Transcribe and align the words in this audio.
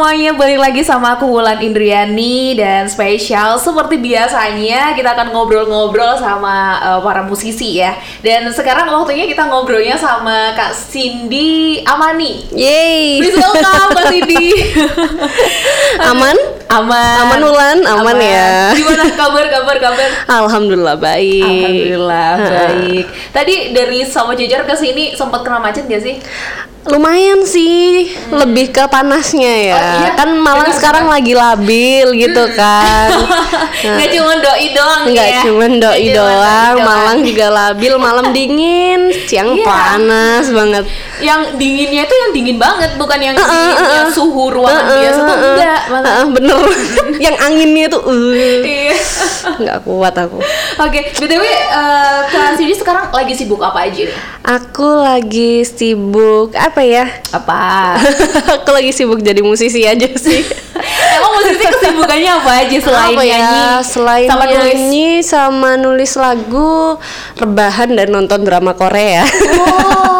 semuanya, 0.00 0.32
balik 0.32 0.56
lagi 0.64 0.80
sama 0.80 1.12
aku 1.12 1.28
Wulan 1.28 1.60
Indriani 1.60 2.56
dan 2.56 2.88
spesial 2.88 3.60
seperti 3.60 4.00
biasanya 4.00 4.96
kita 4.96 5.12
akan 5.12 5.28
ngobrol-ngobrol 5.28 6.16
sama 6.16 6.80
uh, 6.80 7.04
para 7.04 7.20
musisi 7.20 7.76
ya. 7.76 7.92
Dan 8.24 8.48
sekarang 8.48 8.88
waktunya 8.88 9.28
kita 9.28 9.44
ngobrolnya 9.44 10.00
sama 10.00 10.56
Kak 10.56 10.72
Cindy 10.72 11.84
Amani. 11.84 12.48
Yeay. 12.48 13.20
Please 13.20 13.36
welcome 13.36 13.92
Kak 13.92 14.08
Cindy. 14.08 14.72
Aman? 16.16 16.60
aman. 16.70 17.16
Aman 17.26 17.40
Wulan, 17.44 17.78
aman, 17.84 18.16
ya. 18.16 18.72
Gimana 18.72 19.04
kabar 19.12 19.44
kabar 19.52 19.76
kabar? 19.82 20.08
Alhamdulillah 20.30 20.96
baik. 20.96 21.44
Alhamdulillah 21.44 22.32
baik. 22.40 23.06
Tadi 23.36 23.54
dari 23.76 24.00
sama 24.06 24.32
Jejar 24.38 24.64
ke 24.64 24.72
sini 24.78 25.12
sempat 25.12 25.44
kena 25.44 25.60
macet 25.60 25.84
gak 25.84 26.00
sih? 26.00 26.16
Lumayan 26.80 27.44
sih, 27.44 28.08
lebih 28.32 28.72
ke 28.72 28.88
panasnya 28.88 29.52
ya. 29.52 29.76
Oh, 29.76 29.92
iya? 30.00 30.10
Kan 30.16 30.32
Malang 30.40 30.72
Benar, 30.72 30.78
sekarang 30.80 31.06
lagi 31.12 31.36
labil 31.36 32.08
gitu 32.16 32.44
kan. 32.56 33.12
Nggak 33.84 34.10
cuma 34.16 34.32
doi 34.40 34.66
doang 34.72 35.02
Enggak 35.12 35.28
ya? 35.28 35.40
cuma 35.44 35.66
doi 35.68 35.76
Nggak 36.08 36.16
doang, 36.16 36.74
doi 36.80 36.86
Malang 36.88 37.18
juga 37.20 37.46
labil, 37.52 37.92
malam 38.00 38.26
dingin, 38.32 39.12
siang 39.28 39.52
Iya. 39.52 39.64
panas 39.68 40.48
banget. 40.48 40.84
Yang 41.20 41.40
dinginnya 41.56 42.02
itu 42.04 42.14
yang 42.16 42.30
dingin 42.32 42.56
banget 42.58 42.90
bukan 42.96 43.18
yang 43.20 43.36
Uh, 43.40 43.44
uh, 43.44 43.80
uh. 43.80 44.06
suhu 44.12 44.52
ruangan 44.52 44.84
Uh, 44.84 44.90
uh, 44.90 44.98
biasa 45.00 45.20
tuh 45.20 45.28
uh, 45.28 45.40
uh. 45.40 45.52
enggak 45.54 45.80
Mas. 45.88 46.02
Uh, 46.04 46.10
uh, 46.10 46.26
bener. 46.32 46.60
Yang 47.24 47.36
anginnya 47.40 47.86
tuh 47.88 48.02
uh, 48.04 48.60
Iya. 48.60 48.94
nggak 49.60 49.78
kuat 49.84 50.14
aku. 50.16 50.38
Oke, 50.80 51.00
btw 51.16 51.42
eh, 51.44 52.20
Kak 52.28 52.56
Cindy 52.56 52.72
sekarang 52.72 53.12
lagi 53.12 53.32
sibuk 53.32 53.60
apa 53.60 53.88
aja 53.88 54.08
nih? 54.08 54.16
Aku 54.40 54.88
lagi 55.00 55.64
sibuk 55.64 56.56
apa 56.56 56.80
ya? 56.80 57.04
Apa? 57.32 57.96
aku 58.60 58.70
lagi 58.72 58.92
sibuk 58.92 59.20
jadi 59.20 59.40
musisi 59.40 59.84
aja 59.84 60.08
sih. 60.16 60.40
Emang 61.16 61.32
musisi 61.36 61.60
kesibukannya 61.60 62.30
apa 62.40 62.50
aja 62.64 62.76
selain 62.80 63.16
apa 63.16 63.22
ya? 63.24 63.36
nyanyi? 63.36 63.62
Selain 63.84 64.28
sama 64.28 64.44
nulis? 64.48 64.56
nyanyi 64.56 65.08
sama 65.20 65.70
nulis 65.76 66.12
lagu, 66.16 66.96
rebahan 67.36 67.88
dan 67.92 68.08
nonton 68.08 68.40
drama 68.44 68.72
Korea. 68.72 69.24
Oh, 69.60 70.19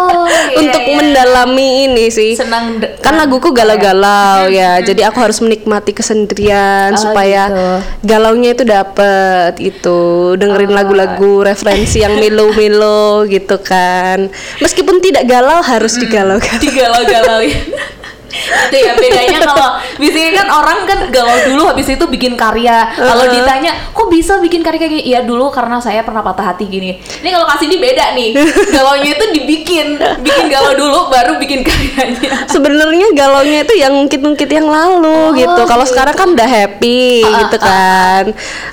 Untuk 0.51 0.83
iya. 0.83 0.97
mendalami 0.97 1.87
ini 1.87 2.07
sih. 2.09 2.35
senang 2.35 2.81
Kan 3.01 3.17
laguku 3.17 3.51
galau-galau 3.51 4.49
ya, 4.49 4.81
jadi 4.81 5.11
aku 5.11 5.19
harus 5.21 5.39
menikmati 5.41 5.93
kesendirian 5.93 6.95
Oh, 6.95 7.01
supaya 7.01 7.49
gitu. 7.51 7.67
galaunya 8.07 8.51
itu 8.55 8.65
dapet 8.65 9.59
itu 9.59 10.01
dengerin 10.37 10.73
Oh. 10.73 10.77
lagu-lagu 10.77 11.33
referensi 11.45 12.03
yang 12.03 12.19
melo-melo 12.19 13.27
gitu 13.27 13.59
kan. 13.61 14.31
Meskipun 14.59 15.03
tidak 15.03 15.27
galau 15.27 15.61
harus 15.61 15.97
digalaukan. 15.97 16.59
digalau-galauin 16.61 17.57
itu 18.31 18.77
ya 18.79 18.93
bedanya 18.95 19.39
kalau 19.43 19.69
biasanya 19.99 20.31
kan 20.43 20.49
orang 20.49 20.79
kan 20.87 20.99
galau 21.11 21.39
dulu 21.51 21.63
habis 21.67 21.91
itu 21.91 22.05
bikin 22.07 22.39
karya. 22.39 22.87
Kalau 22.95 23.27
ditanya 23.27 23.75
kok 23.91 24.07
bisa 24.07 24.39
bikin 24.39 24.63
karya 24.63 24.79
kayak 24.79 24.93
gini? 24.99 25.05
Ya 25.11 25.21
dulu 25.27 25.51
karena 25.51 25.83
saya 25.83 26.07
pernah 26.07 26.23
patah 26.23 26.55
hati 26.55 26.71
gini. 26.71 27.03
Ini 27.03 27.29
kalau 27.35 27.47
kasih 27.51 27.67
ini 27.67 27.77
beda 27.83 28.05
nih. 28.15 28.31
Galaunya 28.77 29.11
itu 29.19 29.25
dibikin 29.35 29.99
bikin 30.23 30.47
galau 30.47 30.73
dulu 30.79 31.11
baru 31.11 31.37
bikin 31.43 31.67
karyanya. 31.67 32.47
Sebenarnya 32.47 33.11
galaunya 33.13 33.67
itu 33.67 33.75
yang 33.77 33.93
ngungkit-ngungkit 33.99 34.51
yang 34.51 34.71
lalu 34.71 35.11
Oh, 35.11 35.35
gitu. 35.35 35.63
Kalau 35.67 35.85
gitu. 35.85 35.93
sekarang 35.95 36.15
kan 36.15 36.29
udah 36.33 36.49
happy 36.49 37.23
Ah, 37.27 37.39
gitu 37.45 37.57
kan. 37.59 38.25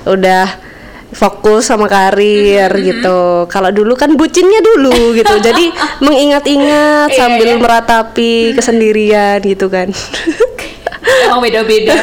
Udah 0.06 0.46
fokus 1.08 1.66
sama 1.66 1.88
karir 1.88 2.68
gitu. 2.78 3.48
Kalau 3.48 3.70
dulu 3.72 3.96
kan 3.96 4.12
bucinnya 4.12 4.60
dulu 4.60 5.16
gitu. 5.16 5.34
Jadi 5.40 5.72
mengingat-ingat 6.04 7.08
Iya, 7.12 7.16
sambil 7.16 7.48
iya. 7.54 7.58
meratapi 7.58 8.52
kesendirian 8.52 9.40
gitu 9.40 9.68
kan. 9.68 9.88
emang 11.18 11.40
beda-beda 11.40 11.96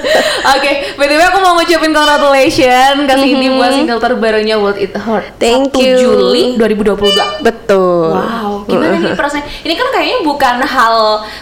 oke 0.54 0.70
btw 0.94 1.20
aku 1.28 1.38
mau 1.42 1.58
ngucapin 1.58 1.90
congratulations 1.90 3.04
kasih 3.04 3.30
ini 3.34 3.50
buat 3.52 3.74
single 3.74 3.98
terbarunya 3.98 4.54
World 4.54 4.78
It 4.78 4.94
Hurt 4.94 5.34
Thank 5.36 5.74
1 5.74 5.82
you. 5.82 5.96
Juli 5.98 6.44
2022 6.56 7.42
Betul. 7.42 8.14
Wow, 8.14 8.62
gimana 8.64 8.96
nih 8.96 9.18
perasaan? 9.18 9.44
Ini 9.66 9.74
kan 9.74 9.88
kayaknya 9.90 10.18
bukan 10.22 10.56
hal 10.62 10.96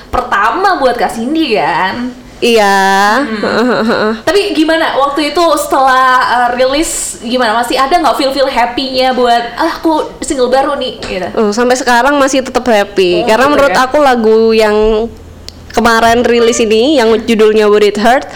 pertama 0.08 0.80
buat 0.80 0.96
Kak 0.96 1.12
Cindy 1.12 1.60
kan? 1.60 2.08
Iya. 2.40 3.20
Tapi 4.24 4.56
gimana 4.56 4.96
waktu 4.96 5.32
itu 5.32 5.44
setelah 5.60 6.08
uh, 6.24 6.48
rilis 6.56 7.20
gimana? 7.20 7.52
Masih 7.60 7.76
ada 7.76 7.92
nggak 7.92 8.16
feel 8.16 8.32
feel 8.32 8.48
happy-nya 8.48 9.12
buat 9.12 9.60
ah 9.60 9.76
aku 9.76 10.20
single 10.24 10.48
baru 10.48 10.76
nih 10.80 10.96
gitu? 11.04 11.28
Oh, 11.36 11.52
sampai 11.52 11.76
sekarang 11.76 12.16
masih 12.16 12.40
tetap 12.40 12.64
happy 12.64 13.22
Oh, 13.22 13.28
karena 13.28 13.46
gitu 13.46 13.52
menurut 13.52 13.76
ya? 13.76 13.84
aku 13.84 13.96
lagu 14.00 14.38
yang 14.56 14.76
kemarin 15.70 16.26
rilis 16.26 16.58
ini 16.58 16.98
yang 16.98 17.14
judulnya 17.28 17.70
Would 17.70 17.86
It 17.86 18.00
Hurt 18.00 18.26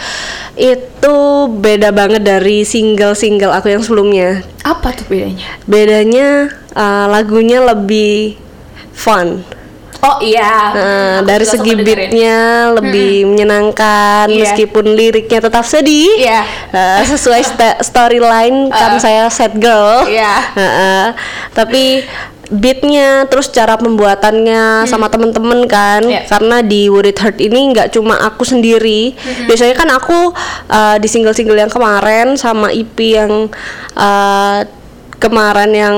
itu 0.55 1.17
beda 1.51 1.91
banget 1.91 2.23
dari 2.23 2.63
single-single 2.63 3.51
aku 3.51 3.75
yang 3.75 3.83
sebelumnya. 3.83 4.39
Apa 4.63 4.95
tuh 4.95 5.03
bedanya? 5.11 5.59
Bedanya 5.67 6.47
uh, 6.77 7.05
lagunya 7.11 7.59
lebih 7.59 8.39
fun. 8.95 9.43
Oh 10.01 10.17
iya. 10.19 10.71
Nah, 10.71 11.15
dari 11.21 11.43
segi 11.43 11.71
beatnya 11.73 12.37
lebih 12.73 13.25
menyenangkan 13.27 14.27
Iya. 14.27 14.39
meskipun 14.43 14.85
liriknya 14.89 15.39
tetap 15.41 15.63
sedih. 15.63 16.11
Iya. 16.17 16.41
Uh, 16.69 17.01
sesuai 17.05 17.41
sta- 17.41 17.79
storyline 17.79 18.69
kan 18.73 18.95
Uh. 18.95 18.99
saya 18.99 19.27
sad 19.27 19.55
girl. 19.55 20.05
Iya. 20.05 20.33
Heeh. 20.53 21.05
tapi 21.51 22.03
beatnya 22.45 23.25
terus 23.25 23.49
cara 23.49 23.73
pembuatannya 23.73 24.85
sama 24.85 25.09
temen-temen 25.09 25.65
kan 25.65 25.99
Hmm. 25.99 26.13
Iya. 26.13 26.29
karena 26.29 26.57
di 26.61 26.85
Would 26.85 27.07
It 27.07 27.17
Hurt 27.17 27.39
ini 27.39 27.73
nggak 27.73 27.89
cuma 27.89 28.21
aku 28.21 28.45
sendiri 28.45 29.17
Hmm. 29.17 29.49
biasanya 29.49 29.73
kan 29.73 29.89
aku 29.89 30.29
uh, 30.69 30.95
di 30.95 31.07
single-single 31.07 31.57
yang 31.57 31.73
kemarin 31.73 32.35
sama 32.35 32.69
EP 32.69 32.93
yang 32.99 33.49
uh, 33.95 34.59
kemarin 35.25 35.71
yang 35.73 35.95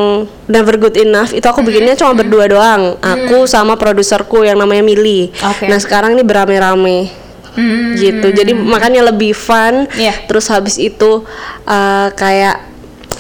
Never 0.47 0.79
Good 0.79 0.95
Enough 0.95 1.35
itu 1.35 1.43
aku 1.43 1.59
bikinnya 1.61 1.93
cuma 1.93 2.15
berdua 2.15 2.47
doang. 2.47 2.95
Aku 2.97 3.43
sama 3.43 3.75
produserku 3.75 4.41
yang 4.41 4.55
namanya 4.55 4.81
Mili 4.81 5.29
Oke. 5.43 5.67
nah 5.67 5.75
sekarang 5.77 6.15
ini 6.15 6.23
berame-rame 6.23 7.27
Hmm. 7.57 7.97
gitu. 7.97 8.29
Jadi 8.29 8.53
makanya 8.53 9.09
lebih 9.09 9.33
fun. 9.33 9.89
Iya. 9.97 10.13
terus 10.29 10.45
habis 10.47 10.77
itu 10.77 11.25
uh, 11.65 12.07
kayak 12.13 12.61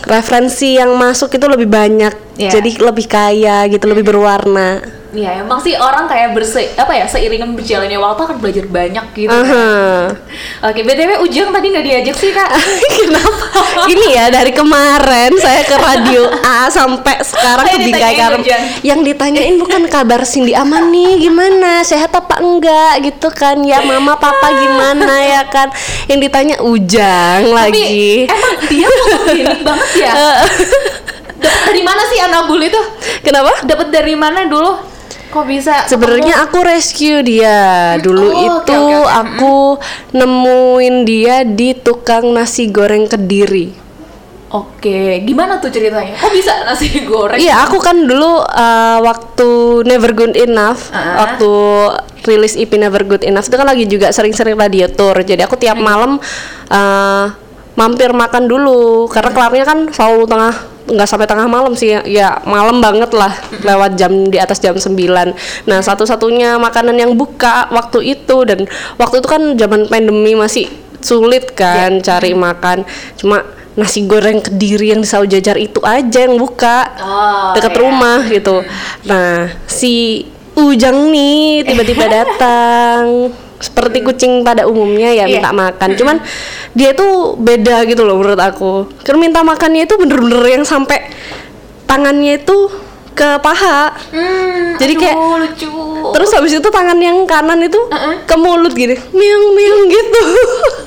referensi 0.05 0.77
yang 0.77 0.93
masuk 0.93 1.33
itu 1.33 1.45
lebih 1.49 1.65
banyak. 1.65 2.13
Iya. 2.37 2.61
jadi 2.61 2.85
lebih 2.85 3.09
kaya 3.09 3.65
gitu 3.65 3.89
lebih 3.89 4.05
berwarna 4.05 4.77
Iya, 5.17 5.41
emang 5.41 5.57
sih 5.57 5.73
orang 5.73 6.05
kayak 6.05 6.37
berse 6.37 6.77
apa 6.77 6.93
ya 6.93 7.09
seiringan 7.09 7.57
berjalannya 7.57 7.97
waktu 7.97 8.21
akan 8.21 8.37
belajar 8.37 8.69
banyak 8.69 9.05
gitu. 9.17 9.33
Aha. 9.33 10.13
Oke, 10.69 10.85
btw 10.85 11.25
Ujang 11.25 11.49
tadi 11.49 11.73
nggak 11.73 11.85
diajak 11.89 12.15
sih 12.21 12.29
kak? 12.29 12.45
Kenapa? 13.01 13.89
Ini 13.89 14.05
ya 14.13 14.25
dari 14.29 14.53
kemarin 14.53 15.33
saya 15.41 15.65
ke 15.65 15.73
radio 15.73 16.29
A 16.45 16.69
sampai 16.69 17.17
sekarang 17.25 17.65
ke 17.65 17.77
Bingkai. 17.81 18.45
Ujang. 18.45 18.63
Yang 18.85 18.99
ditanyain 19.09 19.55
bukan 19.57 19.89
kabar 19.89 20.21
Cindy 20.21 20.53
aman 20.53 20.93
nih, 20.93 21.25
gimana? 21.25 21.81
Sehat 21.81 22.13
apa 22.13 22.37
enggak 22.37 23.01
gitu 23.09 23.33
kan? 23.33 23.65
Ya 23.65 23.81
mama 23.81 24.21
papa 24.21 24.53
gimana 24.53 25.17
ya 25.25 25.49
kan? 25.49 25.73
Yang 26.05 26.29
ditanya 26.29 26.55
Ujang 26.61 27.57
lagi. 27.57 28.29
Tapi 28.29 28.37
emang 28.37 28.55
dia 28.69 28.85
fotogenik 28.85 29.59
banget 29.65 29.89
ya. 29.97 30.13
Dapat 31.41 31.61
dari 31.73 31.81
mana 31.81 32.01
sih 32.05 32.17
Anabul 32.21 32.61
itu? 32.61 32.81
Kenapa? 33.25 33.65
Dapat 33.65 33.87
dari 33.89 34.13
mana 34.13 34.45
dulu? 34.45 34.96
Kok 35.27 35.45
bisa? 35.45 35.83
Sebenarnya 35.85 36.39
aku 36.41 36.63
rescue 36.63 37.19
dia. 37.19 37.93
Dulu 37.99 38.25
Oh, 38.25 38.31
itu 38.31 38.79
oke, 38.79 38.95
oke. 38.97 39.11
aku 39.11 39.55
nemuin 40.13 40.95
dia 41.03 41.43
di 41.43 41.73
tukang 41.73 42.31
nasi 42.31 42.67
goreng 42.67 43.05
Kediri. 43.05 43.85
Oke, 44.47 45.19
gimana 45.27 45.59
tuh 45.59 45.67
ceritanya? 45.67 46.15
Kok 46.15 46.31
bisa 46.31 46.63
nasi 46.63 46.87
goreng? 47.11 47.35
Iya, 47.35 47.67
aku 47.67 47.83
kan 47.83 47.99
dulu 47.99 48.39
uh, 48.39 48.99
waktu 49.03 49.49
Never 49.83 50.15
Good 50.15 50.39
Enough, 50.39 50.87
Ah. 50.89 51.27
waktu 51.27 51.51
rilis 52.23 52.55
EP 52.55 52.71
Never 52.73 53.03
Good 53.03 53.27
Enough 53.27 53.51
itu 53.51 53.59
kan 53.59 53.67
lagi 53.67 53.83
juga 53.83 54.07
sering-sering 54.09 54.55
radio 54.55 54.87
tour. 54.87 55.19
Jadi 55.19 55.43
aku 55.43 55.59
tiap 55.59 55.75
malam 55.75 56.15
uh, 56.71 57.25
mampir 57.75 58.15
makan 58.15 58.47
dulu 58.47 59.05
karena 59.05 59.35
kelarnya 59.35 59.65
kan 59.67 59.79
selalu 59.91 60.23
tengah 60.25 60.55
nggak 60.87 61.07
sampai 61.07 61.27
tengah 61.27 61.47
malam 61.51 61.75
sih 61.75 61.95
ya, 62.07 62.39
malam 62.47 62.79
banget 62.79 63.11
lah 63.11 63.35
lewat 63.59 63.99
jam 63.99 64.11
di 64.31 64.39
atas 64.39 64.63
jam 64.63 64.73
9 64.73 64.95
nah 65.67 65.79
satu-satunya 65.83 66.55
makanan 66.57 66.95
yang 66.95 67.11
buka 67.13 67.67
waktu 67.69 68.15
itu 68.17 68.37
dan 68.47 68.63
waktu 68.95 69.19
itu 69.19 69.27
kan 69.27 69.41
zaman 69.59 69.85
pandemi 69.91 70.33
masih 70.33 70.71
sulit 71.01 71.53
kan 71.53 72.01
cari 72.01 72.33
makan. 72.33 72.83
Cuma 73.17 73.45
nasi 73.77 74.09
goreng 74.09 74.41
kediri 74.41 74.89
yang 74.89 75.05
di 75.05 75.09
Jajar 75.37 75.57
itu 75.57 75.77
aja 75.85 76.25
yang 76.25 76.35
buka 76.41 76.89
Oh, 76.97 77.53
deket 77.53 77.73
iya. 77.77 77.81
rumah 77.81 78.19
gitu. 78.27 78.65
Nah 79.05 79.53
si 79.69 80.25
Ujang 80.57 81.13
nih 81.13 81.61
tiba-tiba 81.69 82.09
datang 82.17 83.29
seperti 83.57 84.01
kucing 84.01 84.41
pada 84.41 84.63
umumnya 84.63 85.09
ya 85.09 85.25
Iya. 85.25 85.37
minta 85.37 85.49
makan. 85.49 85.89
Cuman 85.93 86.17
dia 86.71 86.93
tuh 86.93 87.33
beda 87.35 87.83
gitu 87.83 88.01
loh 88.01 88.15
menurut 88.15 88.37
aku. 88.37 88.85
Karena 89.01 89.19
minta 89.23 89.41
makannya 89.41 89.83
itu 89.83 89.95
bener-bener 89.95 90.41
yang 90.47 90.63
sampai 90.63 91.09
tangannya 91.83 92.37
itu 92.37 92.69
ke 93.11 93.41
paha. 93.41 93.97
Hmm, 94.13 94.77
Jadi 94.77 94.93
aduh, 94.93 95.01
kayak- 95.01 95.17
lucu. 95.17 95.73
terus 96.07 96.29
habis 96.31 96.53
itu 96.53 96.69
tangan 96.69 96.95
yang 96.95 97.25
kanan 97.25 97.57
itu 97.59 97.75
Uh-uh. 97.75 98.13
ke 98.23 98.35
mulut 98.37 98.71
gini 98.71 98.93
miang 99.11 99.43
miang 99.51 99.81
gitu 99.85 100.23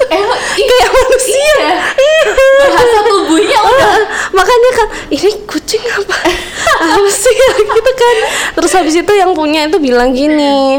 iya, 0.56 0.64
kayak 0.64 0.90
manusia. 0.90 1.55
iya. 1.93 2.22
bahasa 2.62 2.99
tubuhnya 3.05 3.58
udah. 3.67 3.90
Ah, 3.90 4.02
makanya 4.31 4.70
kan 4.72 4.87
ini 5.11 5.31
kucing 5.44 5.82
apa? 5.82 6.17
Apa 6.94 7.11
sih? 7.11 7.34
Gitu 7.61 7.90
kan. 7.93 8.17
Terus 8.56 8.72
habis 8.72 8.94
itu 8.94 9.12
yang 9.12 9.34
punya 9.34 9.67
itu 9.67 9.76
bilang 9.76 10.14
gini 10.14 10.78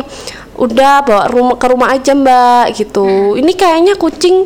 udah 0.62 1.02
bawa 1.02 1.24
rumah 1.28 1.58
ke 1.58 1.66
rumah 1.66 1.90
aja 1.90 2.14
mbak 2.14 2.78
gitu 2.78 3.34
ini 3.34 3.52
kayaknya 3.52 3.98
kucing 3.98 4.46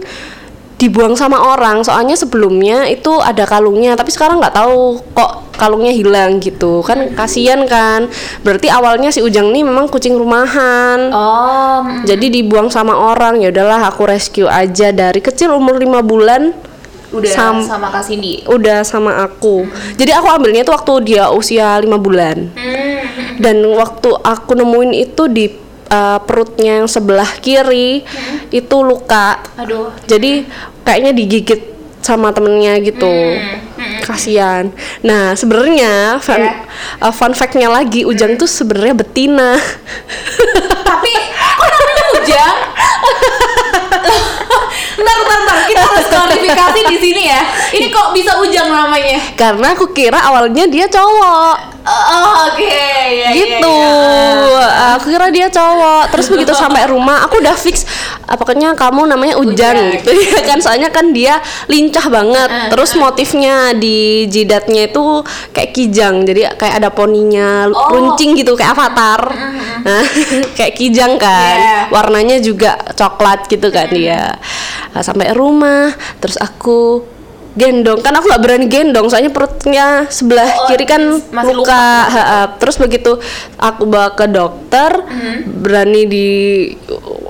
dibuang 0.75 1.15
sama 1.15 1.39
orang 1.39 1.83
soalnya 1.83 2.15
sebelumnya 2.15 2.83
itu 2.87 3.07
ada 3.19 3.43
kalungnya 3.43 3.95
tapi 3.95 4.11
sekarang 4.11 4.39
nggak 4.39 4.55
tahu 4.55 4.99
kok 5.11 5.55
kalungnya 5.55 5.91
hilang 5.91 6.39
gitu 6.39 6.83
kan 6.83 7.15
kasihan 7.15 7.63
kan 7.63 8.11
berarti 8.43 8.67
awalnya 8.67 9.07
si 9.07 9.23
Ujang 9.23 9.55
nih 9.55 9.63
memang 9.63 9.87
kucing 9.87 10.15
rumahan 10.15 11.15
Oh, 11.15 11.79
jadi 12.03 12.27
dibuang 12.27 12.67
sama 12.67 12.91
orang 12.91 13.39
ya 13.39 13.55
udahlah 13.55 13.87
aku 13.87 14.03
rescue 14.03 14.47
aja 14.47 14.91
dari 14.91 15.19
kecil 15.19 15.55
umur 15.55 15.79
lima 15.79 16.03
bulan 16.03 16.51
udah 17.15 17.31
Sam- 17.31 17.63
sama 17.63 17.87
Kak 17.87 18.03
Cindy. 18.03 18.43
udah 18.43 18.83
sama 18.83 19.23
aku. 19.23 19.63
Jadi 19.95 20.11
aku 20.11 20.27
ambilnya 20.27 20.67
itu 20.67 20.73
waktu 20.75 20.93
dia 21.07 21.31
usia 21.31 21.79
lima 21.79 21.95
bulan. 21.95 22.51
Hmm. 22.51 23.39
Dan 23.39 23.63
waktu 23.71 24.11
aku 24.11 24.51
nemuin 24.51 24.91
itu 24.91 25.23
di 25.31 25.47
uh, 25.95 26.17
perutnya 26.23 26.83
yang 26.83 26.89
sebelah 26.91 27.29
kiri 27.39 28.03
itu 28.51 28.77
luka. 28.83 29.39
Aduh. 29.55 29.95
Jadi 30.03 30.43
kayaknya 30.83 31.15
digigit 31.15 31.61
sama 32.03 32.29
temennya 32.35 32.77
gitu. 32.83 33.09
Hmm. 33.09 33.97
Kasian. 34.05 34.69
Nah, 35.01 35.33
sebenarnya 35.33 36.21
fun, 36.21 36.37
Ya. 36.37 36.61
uh, 37.01 37.09
fun 37.09 37.33
fact-nya 37.33 37.65
lagi 37.65 38.05
Ujang 38.05 38.37
tuh 38.37 38.45
sebenarnya 38.45 38.93
betina. 38.93 39.57
Tapi 40.85 41.11
kok 41.33 41.67
namanya 41.73 42.05
Ujang? 42.21 42.55
ntar, 45.01 45.17
ntar, 45.25 45.39
ntar. 45.49 45.57
Kita 45.65 45.81
klarifikasi 46.45 46.81
di 46.93 46.97
sini 47.01 47.23
ya. 47.25 47.41
Ini 47.73 47.87
kok 47.89 48.13
bisa 48.13 48.37
Ujang 48.37 48.69
namanya? 48.69 49.17
Karena 49.33 49.73
aku 49.73 49.89
kira 49.89 50.21
awalnya 50.21 50.69
dia 50.69 50.85
cowok. 50.85 51.75
Oh, 51.85 52.49
oke. 52.49 52.65
Ya, 52.65 53.29
gitu 53.29 53.77
ya, 53.77 54.49
ya. 54.49 54.97
aku 54.97 55.13
kira 55.13 55.29
dia 55.29 55.45
cowok 55.53 56.09
terus 56.09 56.33
begitu 56.33 56.49
sampai 56.57 56.89
rumah 56.89 57.21
aku 57.21 57.37
udah 57.37 57.53
fix 57.53 57.85
ah, 58.25 58.33
pokoknya 58.33 58.73
kamu 58.73 59.05
namanya 59.05 59.37
Ujang 59.37 59.93
gitu 59.93 60.09
ya 60.09 60.41
kan 60.41 60.57
soalnya 60.57 60.89
kan 60.89 61.13
dia 61.13 61.37
lincah 61.69 62.09
banget 62.09 62.49
Uh, 62.49 62.69
terus 62.73 62.97
motifnya 62.97 63.77
di 63.77 64.25
jidatnya 64.25 64.89
itu 64.89 65.21
kayak 65.53 65.71
kijang 65.77 66.25
jadi 66.25 66.57
kayak 66.57 66.81
ada 66.81 66.89
poninya 66.89 67.69
Oh. 67.69 67.93
runcing 67.93 68.33
gitu 68.33 68.57
kayak 68.57 68.73
avatar 68.73 69.21
nah 69.85 70.01
kayak 70.57 70.73
kijang 70.73 71.21
kan 71.21 71.57
Yeah. 71.57 71.85
warnanya 71.93 72.41
juga 72.41 72.81
coklat 72.97 73.45
gitu 73.45 73.69
kan 73.69 73.93
dia 73.93 74.33
Nah, 74.95 75.03
sampai 75.03 75.35
rumah 75.35 75.91
terus 76.23 76.34
aku 76.39 77.05
gendong. 77.55 78.03
Kan 78.03 78.13
aku 78.15 78.27
nggak 78.27 78.43
berani 78.43 78.67
gendong 78.67 79.07
soalnya 79.07 79.31
perutnya 79.31 80.05
sebelah 80.11 80.45
Oh, 80.45 80.67
kiri 80.67 80.85
kan 80.85 81.01
masih 81.31 81.55
luka, 81.55 81.71
luka. 81.71 81.85
Ha, 82.11 82.23
ha. 82.23 82.39
terus 82.59 82.75
begitu 82.75 83.15
aku 83.55 83.87
bawa 83.87 84.11
ke 84.13 84.27
dokter 84.27 84.91
berani 85.47 86.03
di 86.05 86.27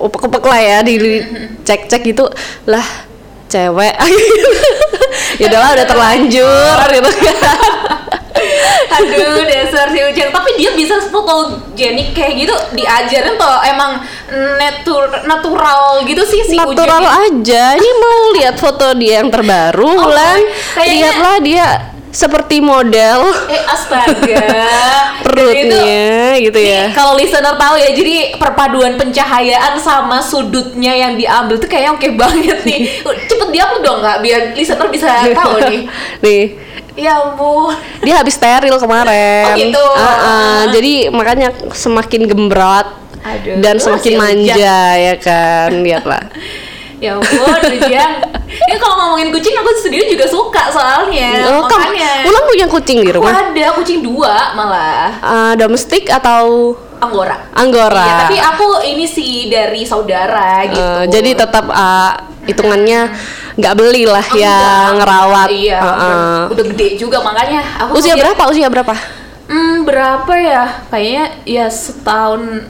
upek-upek 0.01 0.43
lah 0.43 0.59
ya 0.59 0.77
di 0.81 1.21
cek 1.61 1.87
cek 1.87 2.01
gitu. 2.03 2.25
Lah 2.65 2.83
cewek. 3.47 3.95
Ya 5.35 5.51
udahlah 5.51 5.75
udah 5.75 5.87
terlanjur 5.87 6.77
gitu 6.91 7.11
kan. 7.23 7.59
Aduh, 8.95 9.43
dasar 9.43 9.91
si 9.91 9.99
Ujang. 9.99 10.31
Tapi 10.31 10.49
dia 10.55 10.71
bisa 10.71 10.95
fotogenik 11.07 12.15
kayak 12.15 12.33
gitu 12.39 12.55
diajarin 12.71 13.35
toh 13.35 13.57
emang 13.63 13.99
natur 14.55 15.11
natural 15.23 16.03
gitu 16.03 16.23
sih 16.23 16.39
si 16.43 16.55
natural 16.55 17.03
Ujang. 17.03 17.43
aja. 17.43 17.63
Ini 17.75 17.91
mau 17.95 18.19
lihat 18.31 18.55
foto 18.55 18.95
dia 18.95 19.19
yang 19.19 19.27
terbaru 19.27 19.87
Wulan 19.87 20.39
kayaknya- 20.71 20.91
lihatlah 21.11 21.35
dia 21.39 21.65
seperti 22.15 22.63
model 22.63 23.27
Eh 23.51 23.59
astaga. 23.67 24.39
perutnya 25.27 26.39
gitu 26.39 26.55
Ini 26.55 26.71
ya 26.71 26.83
Kalau 26.95 27.19
listener 27.19 27.59
tahu 27.59 27.75
ya, 27.75 27.91
jadi 27.91 28.39
perpaduan 28.39 28.95
pencahayaan 28.95 29.75
sama 29.75 30.23
sudutnya 30.23 30.95
yang 30.95 31.19
diambil 31.19 31.59
tuh 31.59 31.67
kayaknya 31.67 31.91
oke 31.91 32.07
banget 32.15 32.63
nih. 32.63 33.03
Cepet 33.29 33.49
diupload 33.51 33.81
dong 33.83 33.99
nggak 33.99 34.23
biar 34.23 34.41
listener 34.55 34.87
bisa 34.87 35.11
tahu 35.37 35.59
nih. 35.67 35.81
nih 36.23 36.43
Ya 36.95 37.19
ampun. 37.19 37.75
dia 37.99 38.23
habis 38.23 38.39
steril 38.39 38.79
kemarin. 38.79 39.51
Oh, 39.51 39.59
gitu. 39.59 39.83
Ah, 39.99 40.15
ah. 40.15 40.59
Jadi 40.71 41.11
makanya 41.11 41.51
semakin 41.75 42.23
gembrot 42.23 42.87
Aduh, 43.19 43.59
dan 43.59 43.75
semakin 43.83 44.15
manja 44.15 44.71
ya 44.95 45.13
kan, 45.19 45.75
lihatlah. 45.83 46.23
Ya 46.97 47.11
ampun, 47.13 47.59
Ujang. 47.75 48.13
Ini 48.45 48.75
kalau 48.77 48.95
ngomongin 48.97 49.29
kucing 49.29 49.51
aku 49.53 49.69
sendiri 49.75 50.07
juga 50.07 50.25
suka 50.25 50.71
soalnya. 50.71 51.43
Oh, 51.51 51.67
kamu, 51.67 51.91
Makanya. 51.91 52.11
Ulang 52.23 52.45
punya 52.45 52.65
kucing 52.65 52.99
di 53.01 53.11
rumah? 53.11 53.33
ada 53.35 53.65
kucing 53.73 53.99
dua 53.99 54.53
malah. 54.53 55.11
Ah, 55.19 55.53
domestik 55.53 56.07
atau 56.07 56.71
Anggora. 56.95 57.51
anggora? 57.51 57.99
Iya, 57.99 58.13
tapi 58.23 58.35
aku 58.39 58.65
ini 58.85 59.05
sih 59.05 59.47
dari 59.47 59.83
saudara 59.83 60.63
gitu. 60.63 60.79
Eh, 60.79 61.03
jadi 61.11 61.35
tetap 61.35 61.67
ah, 61.67 62.15
hitungannya 62.45 63.11
nggak 63.55 63.73
beli 63.75 64.03
lah 64.05 64.23
Oh, 64.23 64.37
ya 64.37 64.55
enggak. 64.55 64.95
ngerawat. 64.95 65.47
Iya, 65.51 65.79
Ah, 65.79 65.91
ah. 65.91 66.39
udah 66.47 66.65
gede 66.71 66.87
juga 66.95 67.19
makanya 67.19 67.59
aku 67.77 67.99
Usia 67.99 68.15
berapa? 68.15 68.41
Usia 68.47 68.67
berapa? 68.67 68.93
Hmm, 69.45 69.83
berapa 69.83 70.33
ya? 70.33 70.63
Kayaknya 70.89 71.25
ya 71.43 71.65
setahun 71.67 72.65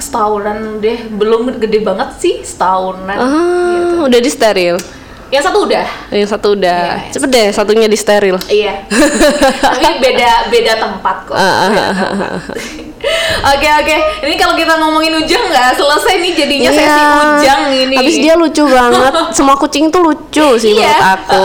setahunan 0.00 0.78
deh, 0.80 1.08
belum 1.12 1.58
gede 1.60 1.80
banget 1.82 2.10
sih 2.20 2.34
setahunan. 2.44 3.18
Ah, 3.18 4.04
udah 4.04 4.20
di 4.20 4.30
steril. 4.30 4.76
Yang 5.26 5.42
satu 5.50 5.58
udah. 5.66 5.86
Yang 6.14 6.28
satu 6.30 6.48
udah. 6.54 6.82
Iya. 7.02 7.10
Cepet 7.10 7.28
deh, 7.28 7.48
satunya 7.50 7.88
di 7.90 7.98
steril. 7.98 8.38
Iya. 8.46 8.86
Tapi 9.74 9.98
beda 9.98 10.46
beda 10.48 10.72
tempat 10.78 11.16
kok. 11.26 11.34
Ah, 11.34 11.66
ah, 11.66 11.92
ah. 11.92 12.38
Oke 13.46 13.68
oke, 13.70 13.96
ini 14.26 14.34
kalau 14.34 14.58
kita 14.58 14.82
ngomongin 14.82 15.14
Ujang 15.14 15.46
nggak 15.46 15.78
selesai 15.78 16.18
nih 16.18 16.32
jadinya 16.34 16.70
sesi 16.72 16.82
Iya. 16.82 17.06
Ujang 17.38 17.62
ini. 17.70 17.94
Habis 17.94 18.16
dia 18.18 18.34
lucu 18.34 18.64
banget. 18.66 19.12
Semua 19.36 19.54
kucing 19.54 19.94
tuh 19.94 20.02
lucu 20.02 20.46
sih 20.58 20.74
Iya. 20.74 20.90
menurut 20.90 21.06
aku. 21.14 21.44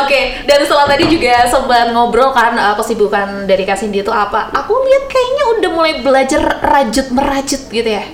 Oke, 0.00 0.20
dan 0.44 0.58
setelah 0.64 0.88
tadi 0.88 1.04
juga 1.04 1.44
sempat 1.44 1.92
ngobrol 1.92 2.32
kan 2.32 2.54
uh, 2.54 2.72
kesibukan 2.74 3.44
dari 3.44 3.64
Kak 3.64 3.76
Cindy 3.76 4.00
itu 4.00 4.08
apa? 4.08 4.48
Aku 4.54 4.72
lihat 4.78 5.04
kayaknya 5.06 5.44
udah 5.52 5.70
mulai 5.70 5.92
belajar 6.00 6.40
rajut 6.62 7.12
merajut 7.12 7.60
gitu 7.68 7.88
ya. 7.90 8.04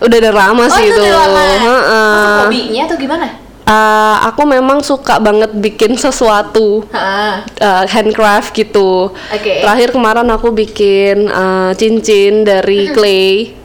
Udah 0.00 0.18
dari 0.20 0.32
lama 0.32 0.64
Oh 0.64 0.70
sih 0.70 0.88
itu 0.88 0.94
itu. 0.94 1.00
udah 1.00 1.12
lama. 1.20 1.42
Heeh. 1.42 2.12
Masa 2.16 2.40
hobinya 2.48 2.82
atau 2.86 2.96
gimana? 2.96 3.26
Eh, 3.64 4.16
aku 4.28 4.44
memang 4.44 4.84
suka 4.84 5.16
banget 5.16 5.48
bikin 5.56 5.96
sesuatu 5.96 6.84
Heeh. 6.92 7.34
eh, 7.64 7.84
handcraft 7.88 8.52
gitu. 8.52 9.08
Oke. 9.08 9.64
Terakhir 9.64 9.88
kemarin 9.96 10.28
aku 10.28 10.52
bikin 10.52 11.32
eh, 11.32 11.72
cincin 11.72 12.44
dari 12.44 12.92
clay. 12.92 13.56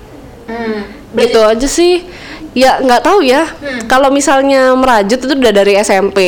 Hmm. 0.47 0.87
Gitu 1.11 1.39
aja 1.43 1.67
sih. 1.67 1.99
Ya 2.57 2.81
nggak 2.81 3.05
tahu 3.05 3.21
ya. 3.21 3.45
Kalau 3.85 4.09
misalnya 4.09 4.73
merajut 4.73 5.21
itu 5.21 5.33
udah 5.33 5.53
dari 5.53 5.77
SMP. 5.77 6.19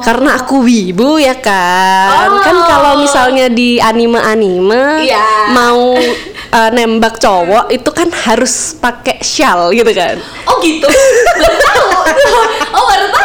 Karena 0.00 0.40
aku 0.40 0.64
wibu 0.64 1.20
ya 1.20 1.36
kan. 1.36 2.32
Oh. 2.32 2.40
Kan 2.40 2.56
kalau 2.64 2.92
misalnya 2.98 3.52
di 3.52 3.76
anime-anime 3.76 5.04
Iya. 5.04 5.52
mau 5.52 5.96
eh, 6.52 6.70
nembak 6.72 7.20
cowok 7.20 7.68
itu 7.68 7.90
kan 7.92 8.08
harus 8.08 8.76
pakai 8.76 9.20
shawl 9.20 9.72
gitu 9.72 9.92
kan. 9.92 10.16
Oh 10.48 10.56
gitu. 10.60 10.88
baru 11.38 11.56
tahu. 11.60 11.88
Oh 12.76 12.84
baru 12.88 13.06
tahu. 13.12 13.21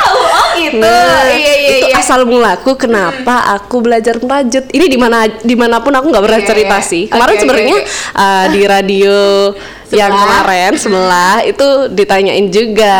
Gitu. 0.57 0.81
Nah, 0.81 1.23
iya 1.31 1.53
iya 1.53 1.69
itu 1.77 1.87
iya. 1.93 2.01
asal 2.01 2.25
mulaku 2.25 2.71
kenapa 2.75 3.53
aku 3.53 3.85
belajar 3.85 4.17
merajut. 4.17 4.65
Ini 4.73 4.85
di 4.89 4.97
mana 4.97 5.29
di 5.29 5.55
mana 5.55 5.79
pun 5.79 5.93
aku 5.93 6.09
nggak 6.09 6.23
pernah 6.25 6.41
Iya, 6.41 6.49
cerita 6.49 6.77
iya. 6.81 6.89
sih. 6.89 7.03
Kemarin 7.07 7.35
oke, 7.35 7.41
sebenarnya 7.45 7.77
oke. 7.77 7.91
uh, 8.17 8.45
di 8.51 8.61
radio 8.65 9.17
yang 9.99 10.11
kemarin 10.11 10.71
sebelah 10.75 11.35
itu 11.47 11.67
ditanyain 11.95 12.47
juga 12.51 12.97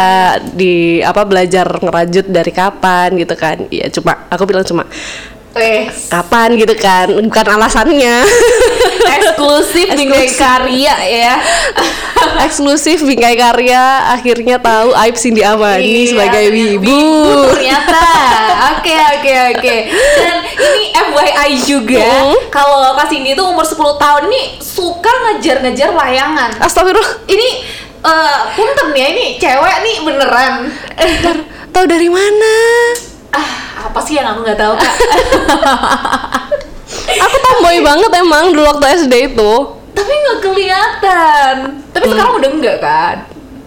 di 0.55 1.03
apa 1.03 1.27
belajar 1.27 1.67
ngerajut 1.67 2.25
dari 2.31 2.51
kapan 2.55 3.09
gitu 3.19 3.35
kan. 3.35 3.57
Ya 3.67 3.91
cuma 3.91 4.23
aku 4.31 4.43
bilang 4.47 4.63
cuma 4.63 4.87
Eh, 5.57 5.89
kapan 6.07 6.53
gitu 6.55 6.73
kan, 6.73 7.09
bukan 7.09 7.45
alasannya. 7.49 8.21
eksklusif 9.17 9.87
bingkai 9.93 10.29
karya 10.31 10.95
ya. 11.01 11.33
Eksklusif 12.45 13.01
bingkai 13.01 13.33
karya 13.33 13.81
akhirnya 14.13 14.57
tahu 14.57 14.93
Aib 14.93 15.15
Cindy 15.15 15.41
Amani 15.41 16.05
Iya, 16.05 16.09
sebagai 16.13 16.45
wibu. 16.49 17.01
ternyata. 17.53 18.01
Oke 18.77 18.93
oke 18.93 19.33
oke. 19.53 19.75
Dan 20.17 20.35
ini 20.55 20.83
FYI 20.93 21.51
juga 21.63 22.05
Hmm. 22.07 22.37
kalau 22.49 22.93
Kak 22.93 23.07
Cindy 23.07 23.33
itu 23.33 23.41
umur 23.41 23.63
10 23.63 23.77
tahun 23.97 24.23
nih 24.27 24.45
suka 24.57 25.11
ngejar-ngejar 25.25 25.89
layangan. 25.91 26.51
Astagfirullah. 26.57 27.25
Ini 27.25 27.47
eh 27.97 28.37
punten 28.53 28.87
ya 28.93 29.05
ini 29.09 29.25
cewek 29.37 29.75
nih 29.83 29.95
beneran. 30.01 30.53
Ntar, 30.93 31.37
tahu 31.71 31.85
dari 31.85 32.09
mana? 32.09 32.55
ah, 33.29 33.66
apa 33.87 33.99
sih 34.03 34.19
yang 34.19 34.27
aku 34.35 34.43
nggak 34.43 34.59
tahu 34.59 34.73
Kak? 34.75 34.93
Aku 37.27 37.35
tomboy 37.43 37.79
banget 37.83 38.11
emang 38.19 38.51
dulu 38.51 38.67
waktu 38.67 38.85
SD 39.03 39.13
itu. 39.33 39.53
Tapi 39.95 40.11
nggak 40.11 40.39
kelihatan. 40.43 41.55
Tapi 41.91 42.05
sekarang 42.07 42.33
udah 42.39 42.49
enggak 42.51 42.77
kan? 42.79 43.17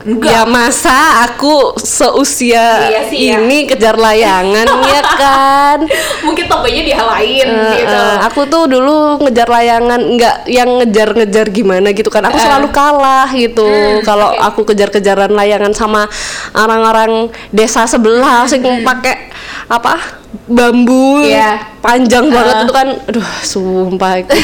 Enggak. 0.01 0.33
Ya 0.33 0.43
masa 0.45 0.97
aku 1.23 1.77
seusia 1.77 2.89
Iya 2.89 3.01
sih, 3.07 3.19
ya. 3.29 3.37
ini 3.37 3.65
kejar 3.65 3.97
layangan 3.97 4.65
ya 4.93 5.03
kan. 5.05 5.79
Mungkin 6.25 6.49
tomboynya 6.49 6.83
di 6.83 6.93
hal 6.93 7.09
lain 7.11 7.47
Eh, 7.47 7.73
gitu. 7.77 7.93
eh, 7.93 8.17
aku 8.21 8.41
tuh 8.47 8.65
dulu 8.65 9.21
ngejar 9.21 9.45
layangan 9.47 10.01
nggak 10.01 10.37
yang 10.49 10.69
ngejar-ngejar 10.79 11.47
gimana 11.49 11.93
gitu 11.93 12.09
kan. 12.09 12.25
Aku 12.25 12.33
Eh. 12.33 12.41
selalu 12.41 12.69
kalah 12.71 13.29
gitu. 13.31 13.67
Hmm, 13.67 14.01
Kalau 14.01 14.33
oke. 14.33 14.41
aku 14.41 14.61
kejar-kejaran 14.67 15.31
layangan 15.31 15.73
sama 15.73 16.09
orang-orang 16.55 17.29
desa 17.51 17.85
sebelah 17.85 18.45
sing 18.45 18.61
pakai 18.81 19.29
apa? 19.67 20.20
Bambu 20.47 21.21
Iya. 21.21 21.59
panjang 21.79 22.27
banget 22.27 22.55
Eh. 22.55 22.63
itu 22.63 22.73
kan 22.73 22.89
aduh 23.05 23.29
sumpah 23.41 24.13
itu 24.17 24.31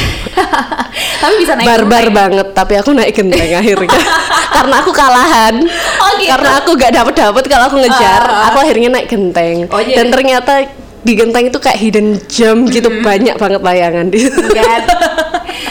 Tapi 1.17 1.33
bisa 1.39 1.53
naik 1.53 1.65
barbar 1.65 2.03
genteng. 2.03 2.13
banget 2.13 2.47
tapi 2.51 2.73
aku 2.75 2.89
naik 2.91 3.13
genteng 3.13 3.49
akhirnya 3.53 3.99
karena 4.55 4.75
aku 4.77 4.91
kalahan 4.91 5.55
Oh, 5.97 6.11
gitu. 6.15 6.29
karena 6.29 6.49
aku 6.57 6.69
gak 6.73 6.91
dapet 6.93 7.13
dapet 7.15 7.43
kalau 7.45 7.65
aku 7.65 7.77
ngejar 7.77 8.21
Ah. 8.21 8.47
aku 8.47 8.57
akhirnya 8.59 8.89
naik 8.89 9.07
genteng 9.07 9.67
Oh, 9.67 9.79
jadi- 9.79 9.95
dan 9.95 10.05
ternyata 10.09 10.53
di 10.99 11.13
genteng 11.13 11.47
itu 11.47 11.55
kayak 11.57 11.77
hidden 11.77 12.07
gem 12.27 12.67
gitu 12.67 12.91
banyak 12.99 13.31
banget 13.33 13.61
layangan 13.61 14.05
di 14.09 14.27
Kan. 14.27 14.81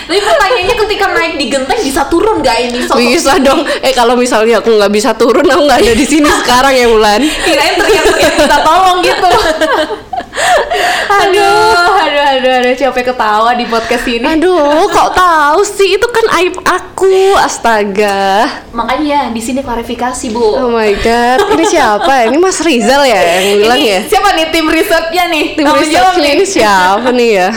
Tapi 0.07 0.23
pertanyaannya 0.23 0.77
ketika 0.79 1.07
naik 1.11 1.35
di 1.35 1.47
genteng 1.47 1.79
bisa 1.79 2.07
turun 2.07 2.41
gak 2.41 2.57
ini? 2.63 2.79
Sosok 2.81 2.97
bisa 3.03 3.33
dong 3.39 3.61
eh 3.77 3.93
kalau 3.93 4.15
misalnya 4.15 4.59
aku 4.59 4.71
nggak 4.73 4.89
bisa 4.89 5.13
turun 5.13 5.45
aku 5.45 5.63
nggak 5.63 5.83
ada 5.83 5.93
di 5.93 6.07
sini 6.07 6.31
sekarang 6.41 6.73
ya 6.73 6.87
Wulan 6.87 7.21
Kirain 7.43 7.75
teriak-teriak 7.75 8.35
minta 8.39 8.59
tolong 8.63 8.99
gitu. 9.03 9.31
Aduh, 11.17 11.97
aduh, 12.03 12.25
aduh, 12.37 12.53
aduh, 12.61 12.75
capek 12.77 13.05
ketawa 13.13 13.51
di 13.57 13.65
podcast 13.65 14.05
ini. 14.05 14.27
aduh 14.27 14.85
kok 14.89 15.11
tahu 15.17 15.61
sih 15.65 15.97
itu 15.97 16.07
kan 16.11 16.27
aib 16.43 16.55
aku 16.61 17.37
astaga 17.41 18.45
Makanya 18.77 19.33
di 19.33 19.41
sini 19.41 19.61
klarifikasi 19.65 20.33
bu. 20.33 20.41
oh 20.41 20.69
my 20.73 20.93
god 21.01 21.39
ini 21.57 21.65
siapa 21.65 22.29
ini 22.29 22.37
Mas 22.37 22.61
Rizal 22.61 23.03
ya 23.07 23.21
yang 23.41 23.61
bilang 23.63 23.79
ini 23.81 23.89
ya 23.97 24.01
siapa 24.05 24.29
nih 24.37 24.47
tim 24.53 24.67
risetnya 24.69 25.25
nih? 25.33 25.45
tim 25.57 25.65
nih. 25.65 26.33
ini 26.37 26.45
siapa 26.45 27.09
nih 27.13 27.31
ya 27.33 27.49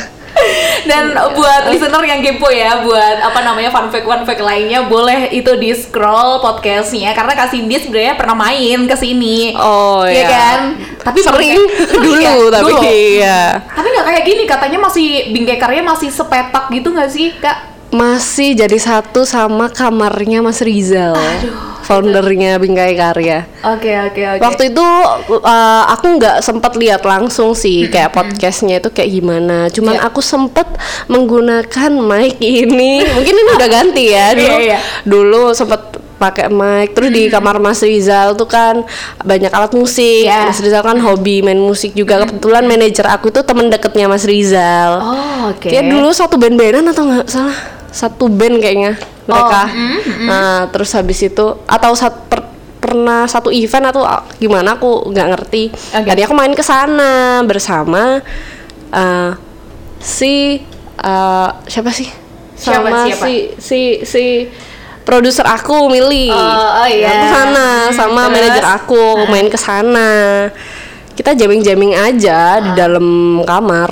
Dan 0.82 1.04
buat 1.34 1.68
listener 1.68 2.02
yang 2.02 2.20
kepo 2.20 2.48
ya, 2.48 2.82
buat 2.82 3.18
apa 3.22 3.40
namanya 3.42 3.70
fun 3.70 3.88
fact 3.88 4.04
fun 4.04 4.24
fact 4.24 4.40
lainnya, 4.40 4.84
boleh 4.84 5.30
itu 5.30 5.52
di 5.56 5.72
scroll 5.72 6.40
podcastnya 6.40 7.12
karena 7.12 7.34
Kak 7.34 7.50
Cindy 7.50 7.78
sebenarnya 7.78 8.16
pernah 8.16 8.36
main 8.36 8.84
ke 8.84 8.96
sini. 8.96 9.54
Oh 9.54 10.04
Iya 10.04 10.20
ya. 10.20 10.28
kan? 10.28 10.60
Tapi 11.02 11.20
sering 11.20 11.52
dulu 12.06 12.18
Iya, 12.18 12.32
tapi 12.50 12.72
dulu. 12.72 12.82
iya. 12.84 13.42
Tapi 13.62 13.88
nggak 13.88 14.06
kayak 14.06 14.24
gini, 14.24 14.44
katanya 14.44 14.80
masih 14.80 15.08
bingkai 15.30 15.58
karya 15.58 15.82
masih 15.82 16.10
sepetak 16.10 16.68
gitu 16.70 16.90
nggak 16.90 17.10
sih 17.10 17.36
kak? 17.38 17.69
Masih 17.90 18.54
jadi 18.54 18.78
satu 18.78 19.26
sama 19.26 19.66
kamarnya 19.70 20.46
Mas 20.46 20.62
Rizal. 20.62 21.18
Foundernya 21.90 22.62
Bingkai 22.62 22.94
Karya. 22.94 23.50
Oke 23.66 23.90
oke 23.90 24.22
oke. 24.38 24.42
Waktu 24.46 24.64
itu 24.70 24.86
uh, 25.42 25.84
aku 25.90 26.22
nggak 26.22 26.46
sempat 26.46 26.78
lihat 26.78 27.02
langsung 27.02 27.58
sih 27.58 27.90
kayak 27.90 28.14
podcastnya 28.14 28.78
itu 28.78 28.94
kayak 28.94 29.10
gimana. 29.10 29.74
Cuman 29.74 29.98
Iya. 29.98 30.06
aku 30.06 30.22
sempat 30.22 30.70
menggunakan 31.10 31.90
mic 31.98 32.38
ini. 32.38 33.02
Mungkin 33.18 33.34
ini 33.34 33.50
udah 33.58 33.70
ganti 33.74 34.06
ya 34.14 34.38
dulu. 34.38 34.46
Iya, 34.46 34.58
iya. 34.62 34.80
Dulu 35.02 35.42
sempat 35.58 35.98
pakai 36.22 36.54
mic 36.54 36.94
terus 36.94 37.10
di 37.10 37.26
kamar 37.26 37.58
Mas 37.58 37.82
Rizal 37.82 38.38
tuh 38.38 38.46
kan 38.46 38.86
banyak 39.26 39.50
alat 39.50 39.74
musik. 39.74 40.30
Iya. 40.30 40.46
Mas 40.46 40.62
Rizal 40.62 40.86
kan 40.86 41.02
hobi 41.02 41.42
main 41.42 41.58
musik 41.58 41.98
juga. 41.98 42.22
Kebetulan 42.22 42.70
manajer 42.70 43.10
aku 43.10 43.34
tuh 43.34 43.42
temen 43.42 43.66
deketnya 43.66 44.06
Mas 44.06 44.30
Rizal. 44.30 45.02
Oh 45.02 45.58
oke. 45.58 45.74
Dia 45.74 45.82
dulu 45.82 46.14
satu 46.14 46.38
band-bandan 46.38 46.86
atau 46.86 47.02
nggak 47.10 47.26
salah 47.26 47.79
satu 47.90 48.30
band 48.30 48.62
kayaknya 48.62 48.94
mereka. 49.26 49.64
Nah 50.26 50.70
terus 50.74 50.94
habis 50.94 51.22
itu 51.22 51.46
atau 51.66 51.92
sat, 51.94 52.14
per- 52.30 52.50
pernah 52.80 53.28
satu 53.28 53.52
event 53.52 53.92
atau 53.92 54.02
ah, 54.08 54.24
gimana 54.40 54.80
aku 54.80 55.12
nggak 55.12 55.28
ngerti. 55.36 55.64
Oke. 55.70 56.08
Jadi 56.10 56.22
aku 56.26 56.34
main 56.34 56.54
ke 56.56 56.64
sana 56.64 57.44
bersama 57.46 58.24
eh, 58.90 59.32
si 60.00 60.64
eh, 60.98 61.50
siapa 61.70 61.92
sih? 61.94 62.10
Siapa, 62.60 62.92
Sama 62.92 63.08
siapa? 63.08 63.26
si 63.28 63.34
si 63.60 63.80
si 64.04 64.24
produser 65.08 65.48
aku 65.48 65.90
Mili. 65.90 66.30
Oh, 66.30 66.70
oh 66.84 66.88
iya. 66.90 67.10
Aku 67.10 67.26
sana 67.34 67.66
sama 67.96 68.22
terus? 68.28 68.34
manajer 68.36 68.66
aku 68.66 69.04
main 69.30 69.48
ke 69.48 69.60
sana. 69.60 70.10
Kita 71.16 71.36
jamming-jamming 71.36 71.94
aja 72.00 72.64
di 72.64 72.72
dalam 72.80 73.40
kamar. 73.44 73.92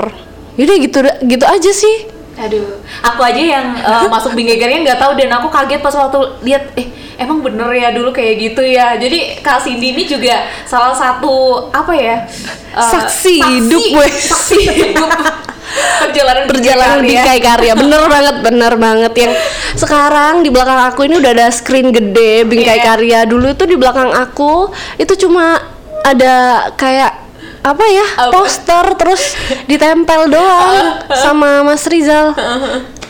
Yaudah 0.56 0.78
gitu 0.80 1.00
gitu 1.28 1.46
aja 1.46 1.72
sih. 1.76 2.17
Aduh, 2.38 2.86
aku 3.02 3.22
aja 3.26 3.42
yang 3.42 3.66
uh, 3.82 4.06
masuk 4.14 4.38
bingkai 4.38 4.62
nggak 4.62 5.02
tahu 5.02 5.18
dan 5.18 5.34
aku 5.34 5.50
kaget 5.50 5.82
pas 5.82 5.94
waktu 5.98 6.20
lihat 6.46 6.70
eh 6.78 6.88
emang 7.18 7.42
bener 7.42 7.66
ya 7.74 7.90
dulu 7.90 8.14
kayak 8.14 8.38
gitu 8.38 8.62
ya. 8.62 8.94
Jadi 8.96 9.42
Kak 9.42 9.66
Cindy 9.66 9.98
ini 9.98 10.06
juga 10.06 10.46
salah 10.70 10.94
satu 10.94 11.68
apa 11.74 11.94
ya? 11.98 12.30
uh, 12.78 12.82
Saksi 12.86 13.42
hidup, 13.42 13.84
weh. 13.98 14.12
Saksi 14.14 14.56
hidup. 14.62 15.10
Perjalanan 15.78 16.48
perjalanan 16.48 17.00
Bingkai 17.04 17.12
bingkai 17.12 17.40
karya 17.44 17.74
bener 17.76 18.08
banget 18.08 18.36
bener 18.40 18.74
banget 18.80 19.14
yang 19.20 19.34
sekarang 19.76 20.40
di 20.40 20.50
belakang 20.50 20.80
aku 20.80 21.04
ini 21.06 21.20
udah 21.20 21.32
ada 21.36 21.52
screen 21.52 21.92
gede 21.92 22.48
bingkai 22.48 22.80
Iya. 22.80 22.86
karya 22.88 23.20
dulu 23.28 23.52
itu 23.52 23.68
di 23.68 23.76
belakang 23.76 24.10
aku 24.16 24.72
itu 24.96 25.28
cuma 25.28 25.60
ada 26.08 26.72
kayak 26.80 27.27
apa 27.74 27.86
ya? 27.92 28.06
Apa? 28.28 28.32
poster 28.32 28.86
terus 28.96 29.36
ditempel 29.68 30.32
doang 30.32 31.04
sama 31.24 31.68
Mas 31.68 31.84
Rizal 31.88 32.32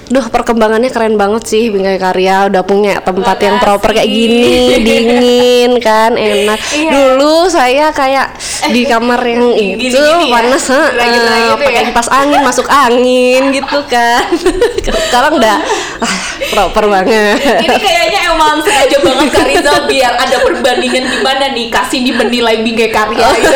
Duh 0.07 0.23
perkembangannya 0.23 0.87
keren 0.87 1.15
banget 1.15 1.43
sih 1.45 1.67
Bingkai 1.67 1.97
Karya 1.97 2.47
udah 2.47 2.63
punya 2.63 2.95
tempat 2.97 3.37
yang 3.37 3.57
proper 3.57 3.91
kayak 3.91 4.07
gini 4.07 4.47
dingin 4.87 5.71
kan 5.77 6.15
enak 6.15 6.55
Iya. 6.69 6.89
dulu 6.89 7.47
saya 7.47 7.91
kayak 7.91 8.39
di 8.67 8.83
kamar 8.83 9.19
yang 9.21 9.51
itu 9.51 9.91
ya? 9.93 10.31
panas 10.31 10.63
heeh, 10.65 10.87
Lagi-lagi 10.93 11.43
gitu 11.43 11.55
pakai 11.59 11.73
ya? 11.73 11.81
kipas 11.85 12.07
angin 12.09 12.39
masuk 12.39 12.67
angin 12.67 13.43
gitu 13.51 13.79
kan 13.85 14.23
sekarang 15.07 15.35
udah 15.35 15.57
ah, 15.99 16.15
proper 16.49 16.83
banget 16.87 17.35
Ini 17.59 17.77
kayaknya 17.77 18.19
emang 18.31 18.59
sengaja 18.59 18.97
banget 19.01 19.27
Kak 19.29 19.45
Rizal 19.45 19.79
biar 19.91 20.13
ada 20.15 20.37
perbandingan 20.39 21.03
gimana 21.09 21.51
nih 21.51 21.67
Kak 21.67 21.87
Cindy 21.87 22.11
menilai 22.11 22.61
bingkai 22.61 22.89
karya 22.89 23.27
gitu. 23.35 23.55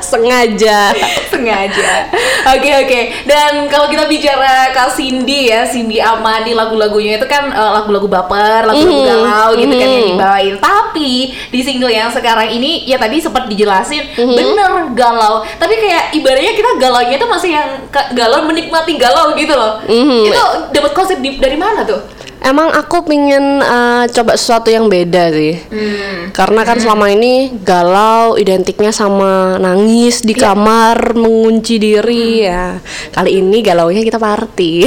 sengaja 0.00 0.94
sengaja. 1.26 2.06
Oke 2.54 2.70
oke. 2.76 3.00
Dan 3.24 3.66
kalau 3.66 3.88
kita 3.88 4.06
bicara 4.06 4.70
Kak 4.70 4.92
Cindy 4.92 5.50
ya, 5.50 5.63
Cindy 5.64 5.98
Amani 5.98 6.52
lagu-lagunya 6.52 7.16
itu 7.16 7.26
kan 7.26 7.48
eh, 7.48 7.70
lagu-lagu 7.74 8.06
baper, 8.06 8.66
lagu-lagu 8.66 8.94
Mhm. 8.94 9.06
galau 9.06 9.48
gitu 9.54 9.74
kan 9.74 9.86
yang 9.86 10.02
Mhm. 10.02 10.10
dibawain. 10.12 10.54
Tapi 10.58 11.10
di 11.48 11.60
single 11.60 11.90
yang 11.90 12.08
sekarang 12.08 12.48
ini 12.48 12.84
ya 12.84 12.96
tadi 12.96 13.18
sempat 13.18 13.46
dijelasin 13.46 14.04
Mhm. 14.10 14.34
bener 14.34 14.70
galau. 14.92 15.42
Tapi 15.54 15.74
kayak 15.74 16.04
ibaratnya 16.12 16.52
kita 16.52 16.70
galaunya 16.76 17.16
itu 17.16 17.26
masih 17.26 17.50
yang 17.52 17.68
galau 18.12 18.44
menikmati 18.44 18.94
galau 18.94 19.32
gitu 19.32 19.52
loh. 19.52 19.80
Mhm. 19.84 20.20
Itu 20.26 20.40
dapat 20.70 20.92
konsep 20.92 21.18
di- 21.18 21.36
dari 21.36 21.54
mana 21.54 21.82
tuh? 21.82 22.00
Emang 22.44 22.68
aku 22.70 23.02
pingin 23.02 23.58
eh, 23.58 24.04
coba 24.12 24.36
sesuatu 24.36 24.68
yang 24.68 24.86
beda 24.86 25.32
sih 25.32 25.56
Hmm. 25.64 26.30
karena 26.30 26.60
kan 26.62 26.76
selama 26.76 27.08
ini 27.08 27.56
galau 27.60 28.36
identiknya 28.36 28.92
sama 28.92 29.56
nangis 29.56 30.20
di 30.20 30.32
kamar 30.32 31.14
mengunci 31.14 31.76
diri 31.76 32.44
ya 32.44 32.78
kali 33.10 33.40
ini 33.40 33.58
galaunya 33.60 34.00
kita 34.00 34.16
party 34.16 34.84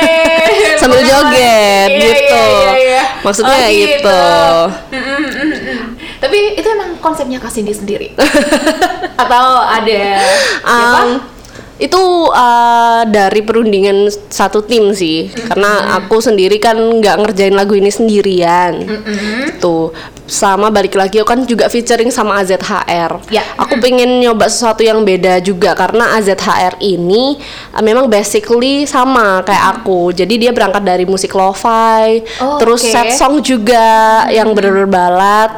sambil 0.80 1.00
joget 1.00 1.88
Iya, 1.88 2.00
gitu 2.00 2.42
iya, 2.42 2.50
iya, 2.50 2.72
iya. 2.76 3.02
maksudnya 3.22 3.58
Oh, 3.60 3.70
gitu 3.70 4.22
Mm, 4.90 5.00
mm, 5.00 5.28
mm, 5.30 5.50
mm. 5.54 5.78
Tapi 6.20 6.38
itu 6.52 6.68
emang 6.68 7.00
konsepnya 7.00 7.40
Kak 7.40 7.48
Cindy 7.48 7.72
sendiri? 7.72 8.12
Atau 9.22 9.44
ada 9.56 10.02
siapa? 10.60 11.02
Itu 11.80 12.28
uh, 12.28 13.02
dari 13.08 13.40
perundingan 13.40 14.06
satu 14.28 14.60
tim 14.60 14.92
sih. 14.92 15.32
Karena 15.32 15.96
aku 15.96 16.20
sendiri 16.20 16.60
kan 16.60 16.76
nggak 16.76 17.16
ngerjain 17.24 17.56
lagu 17.56 17.72
ini 17.72 17.88
sendirian. 17.88 18.84
Tuh 19.56 19.90
sama 20.30 20.70
balik 20.70 20.94
lagi 20.94 21.18
aku 21.18 21.26
kan 21.26 21.42
juga 21.42 21.66
featuring 21.66 22.06
sama 22.14 22.38
AZHR 22.38 23.34
Ya. 23.34 23.42
aku 23.58 23.82
pengen 23.82 24.22
nyoba 24.22 24.46
sesuatu 24.46 24.78
yang 24.78 25.02
beda 25.02 25.42
juga 25.42 25.74
karena 25.74 26.14
AZHR 26.22 26.78
ini 26.78 27.34
uh, 27.74 27.82
memang 27.82 28.06
basically 28.06 28.86
sama 28.86 29.42
kayak 29.42 29.80
aku. 29.82 30.14
Jadi 30.14 30.46
dia 30.46 30.54
berangkat 30.54 30.86
dari 30.86 31.02
musik 31.02 31.34
lo-fi 31.34 32.22
Oh, 32.38 32.62
terus 32.62 32.86
oke. 32.86 32.92
set 32.94 33.18
song 33.18 33.42
juga 33.42 34.22
yang 34.30 34.54
bener-bener 34.54 34.86
balad. 34.86 35.50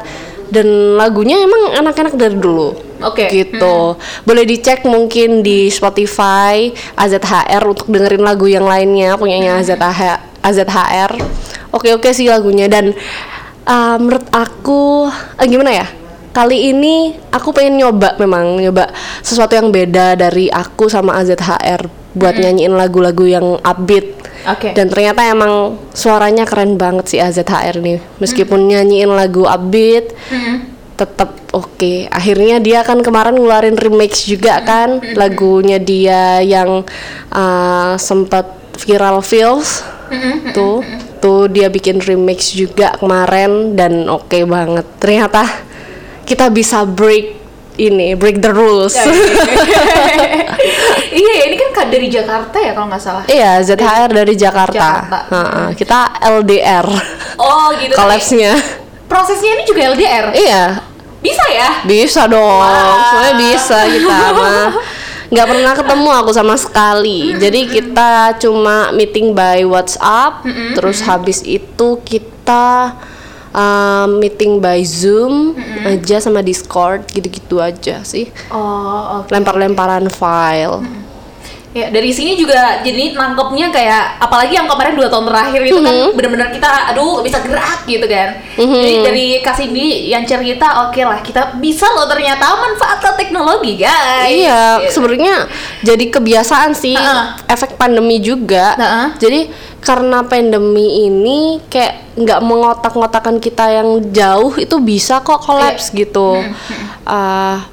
Dan 0.53 0.97
lagunya 0.97 1.41
emang 1.41 1.81
anak-anak 1.81 2.13
dari 2.13 2.37
dulu 2.37 2.77
Oke. 3.03 3.27
gitu. 3.29 3.99
Boleh 4.23 4.43
dicek 4.47 4.87
mungkin 4.87 5.43
di 5.43 5.67
Spotify 5.67 6.71
AZHR 6.95 7.63
untuk 7.67 7.91
dengerin 7.91 8.23
lagu 8.23 8.47
yang 8.47 8.63
lainnya 8.63 9.19
punyanya 9.19 9.59
AZH 9.59 10.01
AZHR. 10.43 11.11
Oke 11.73 11.91
oke 11.95 12.09
sih 12.13 12.29
lagunya 12.29 12.69
dan 12.69 12.93
uh, 13.65 13.97
menurut 13.97 14.27
aku 14.31 15.09
eh, 15.39 15.47
gimana 15.47 15.71
ya? 15.73 15.87
Kali 16.33 16.73
ini 16.73 17.13
aku 17.29 17.53
pengen 17.53 17.77
nyoba 17.77 18.17
memang 18.17 18.57
nyoba 18.57 18.89
sesuatu 19.21 19.53
yang 19.53 19.69
beda 19.69 20.17
dari 20.17 20.49
aku 20.49 20.89
sama 20.89 21.21
AZHR 21.21 21.85
buat 22.13 22.37
nyanyiin 22.37 22.73
lagu-lagu 22.73 23.25
yang 23.25 23.61
upbeat 23.61 24.05
Oke. 24.49 24.73
dan 24.77 24.89
ternyata 24.89 25.25
emang 25.25 25.77
suaranya 25.93 26.45
keren 26.45 26.77
banget 26.77 27.05
si 27.09 27.17
AZHR 27.17 27.81
nih 27.81 28.01
meskipun 28.21 28.69
nyanyiin 28.69 29.13
lagu 29.13 29.45
upbeat 29.45 30.13
tetap 30.93 31.33
oke. 31.51 32.05
Akhirnya 32.07 32.57
dia 32.57 32.81
kan 32.81 33.01
kemarin 33.01 33.33
ngeluarin 33.33 33.75
remix 33.75 34.23
juga 34.23 34.61
kan 34.61 35.01
lagunya 35.13 35.77
dia 35.77 36.39
yang 36.39 36.85
uh, 37.29 37.93
sempat 37.97 38.45
viral 38.77 39.21
feels. 39.21 39.81
Tuh 40.53 40.85
tuh 41.17 41.47
dia 41.47 41.71
bikin 41.71 41.97
remix 41.97 42.51
juga 42.51 42.93
kemarin 42.95 43.73
dan 43.73 44.05
oke 44.05 44.37
banget. 44.45 44.85
Ternyata 44.99 45.41
kita 46.23 46.47
bisa 46.47 46.85
break 46.85 47.41
ini 47.75 48.13
break 48.13 48.37
the 48.37 48.51
rules. 48.51 48.93
Iya, 51.13 51.33
ini 51.45 51.55
kan 51.55 51.69
ka- 51.75 51.91
dari 51.91 52.07
Jakarta 52.09 52.57
ya 52.57 52.71
kalau 52.73 52.87
nggak 52.89 53.03
salah. 53.03 53.23
iya 53.27 53.59
ZHR 53.61 54.09
dari 54.09 54.33
Jakarta, 54.33 55.03
Jakarta. 55.05 55.19
Kita 55.75 55.99
LDR 56.23 56.87
Oh 57.37 57.69
gitu. 57.77 57.93
collapse-nya 57.93 58.53
Prosesnya 59.13 59.51
ini 59.53 59.63
juga 59.69 59.81
LDR. 59.93 60.25
iya 60.33 60.65
Bisa 61.21 61.45
ya? 61.53 61.69
Bisa 61.85 62.21
dong, 62.25 62.41
Wah. 62.41 63.13
sebenarnya 63.13 63.35
bisa 63.37 63.77
kita 63.85 64.19
mah. 64.33 64.69
Nggak 65.33 65.47
pernah 65.49 65.73
ketemu 65.73 66.09
aku 66.13 66.31
sama 66.33 66.55
sekali. 66.57 67.33
Jadi 67.37 67.65
kita 67.69 68.37
cuma 68.41 68.89
meeting 68.93 69.33
by 69.33 69.65
WhatsApp. 69.65 70.45
Terus 70.77 71.01
habis 71.01 71.41
itu 71.41 71.97
kita 72.05 72.93
um, 73.49 74.19
meeting 74.19 74.59
by 74.59 74.81
Zoom 74.85 75.57
aja 75.85 76.19
sama 76.19 76.45
Discord 76.45 77.07
gitu-gitu 77.09 77.57
aja 77.61 78.05
sih. 78.05 78.29
Oh, 78.53 79.23
oke. 79.23 79.33
Lempar-lemparan 79.33 80.09
file. 80.13 80.85
Ya 81.73 81.89
dari 81.89 82.09
sini 82.09 82.37
juga 82.37 82.53
jadi 82.79 83.11
nangkepnya 83.11 83.67
kayak 83.67 84.21
apalagi 84.21 84.53
yang 84.53 84.69
kemarin 84.69 84.93
dua 84.93 85.09
tahun 85.09 85.25
terakhir 85.25 85.61
itu 85.63 85.73
kan 85.75 85.89
Mm-hmm. 85.89 86.13
bener-bener 86.13 86.49
kita 86.49 86.69
aduh 86.89 87.19
bisa 87.19 87.41
gerak 87.41 87.81
gitu 87.83 88.05
kan. 88.05 88.29
Jadi 88.55 88.93
dari 89.01 89.25
Kasindi 89.39 89.85
yang 90.05 90.21
cerita 90.21 90.85
oke 90.85 91.01
lah 91.01 91.17
kita 91.19 91.57
bisa 91.57 91.89
loh 91.89 92.05
ternyata 92.05 92.45
manfaatkan 92.53 93.13
teknologi 93.15 93.73
guys. 93.75 94.29
Iya, 94.29 94.85
Gitu. 94.85 94.93
sebenarnya 94.93 95.49
jadi 95.81 96.05
kebiasaan 96.09 96.71
sih 96.71 96.93
Ha-ha. 96.93 97.41
efek 97.47 97.73
pandemi 97.73 98.21
juga. 98.21 98.77
Ha-ha. 98.77 99.17
Jadi 99.17 99.49
karena 99.81 100.21
pandemi 100.21 101.03
ini 101.03 101.57
kayak 101.67 102.15
nggak 102.15 102.39
mengotak-ngotakan 102.39 103.41
kita 103.41 103.65
yang 103.73 103.89
jauh 104.07 104.53
itu 104.55 104.77
bisa 104.77 105.19
kok 105.19 105.41
kolaps 105.41 105.89
Iya. 105.89 105.95
gitu. 105.99 106.29
Ah, 107.03 107.65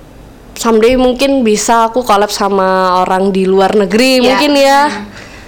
someday 0.60 0.92
mungkin 0.94 1.40
bisa 1.40 1.88
aku 1.88 2.04
kolaps 2.04 2.36
sama 2.36 3.00
orang 3.00 3.32
di 3.32 3.48
luar 3.48 3.72
negeri 3.72 4.20
Iya. 4.20 4.24
mungkin 4.28 4.52
ya. 4.54 4.80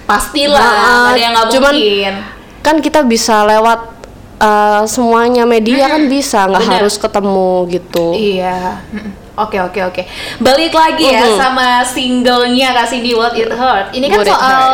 Pastilah, 0.03 0.57
Nah, 0.59 1.13
ada 1.13 1.19
yang 1.21 1.31
nggak 1.31 1.47
cuman- 1.53 1.77
mungkin. 1.77 2.13
Kan 2.59 2.75
kita 2.79 3.05
bisa 3.05 3.45
lewat 3.45 3.93
eh, 4.35 4.83
semuanya 4.85 5.45
media 5.45 5.87
kan 5.87 6.09
bisa 6.09 6.43
nggak 6.43 6.65
harus 6.67 6.97
ketemu 6.97 7.51
gitu. 7.69 8.11
Iya. 8.11 8.81
Mm-mm. 8.91 9.11
Oke 9.35 9.55
oke 9.57 9.79
oke. 9.83 10.01
Balik 10.37 10.69
lagi 10.69 11.07
ya 11.07 11.23
Mhm. 11.23 11.37
sama 11.37 11.67
singlenya 11.81 12.69
Kak 12.71 12.85
Cindy 12.85 13.13
What 13.13 13.33
It 13.33 13.47
Hurt. 13.49 13.89
Ini 13.91 14.05
kan 14.05 14.19
What 14.19 14.27
soal 14.27 14.69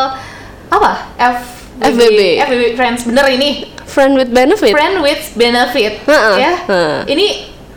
apa? 0.70 0.92
F 1.16 1.38
FBB. 1.80 2.42
FBB 2.42 2.64
Friends 2.74 3.06
bener 3.06 3.30
ini. 3.30 3.70
Friend 3.86 4.18
with 4.18 4.32
benefit. 4.32 4.74
Friend 4.74 4.96
with 5.00 5.24
benefit. 5.34 6.02
Heeh, 6.04 6.36
Ya. 6.36 6.54
heeh. 6.66 6.98
Ini 7.08 7.28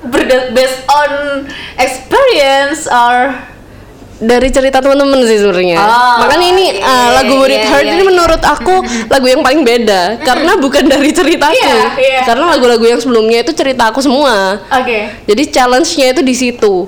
berda- 0.02 0.50
based 0.50 0.82
on 0.88 1.44
Koreans 2.32 2.86
are 2.86 3.46
dari 4.22 4.48
cerita 4.54 4.78
teman-teman 4.78 5.26
sih 5.26 5.42
sebenarnya. 5.42 5.82
Oh, 5.82 6.22
Makanya 6.22 6.46
ini 6.54 6.64
uh, 6.78 7.08
lagu 7.18 7.42
What 7.42 7.50
It 7.50 7.66
Hurt 7.66 7.82
iya, 7.82 7.92
ini 7.98 8.02
iya. 8.02 8.06
menurut 8.06 8.42
aku 8.42 8.74
lagu 9.12 9.26
yang 9.26 9.42
paling 9.42 9.66
beda 9.66 10.22
karena 10.22 10.54
bukan 10.54 10.84
dari 10.86 11.10
ceritaku. 11.10 11.58
Iya, 11.58 11.74
iya. 11.98 12.20
Karena 12.22 12.54
lagu-lagu 12.54 12.86
yang 12.86 13.02
sebelumnya 13.02 13.42
itu 13.42 13.50
cerita 13.50 13.90
aku 13.90 13.98
semua. 13.98 14.62
Oke. 14.70 15.26
Jadi 15.26 15.42
challenge-nya 15.50 16.14
itu 16.14 16.22
di 16.22 16.34
situ. 16.38 16.86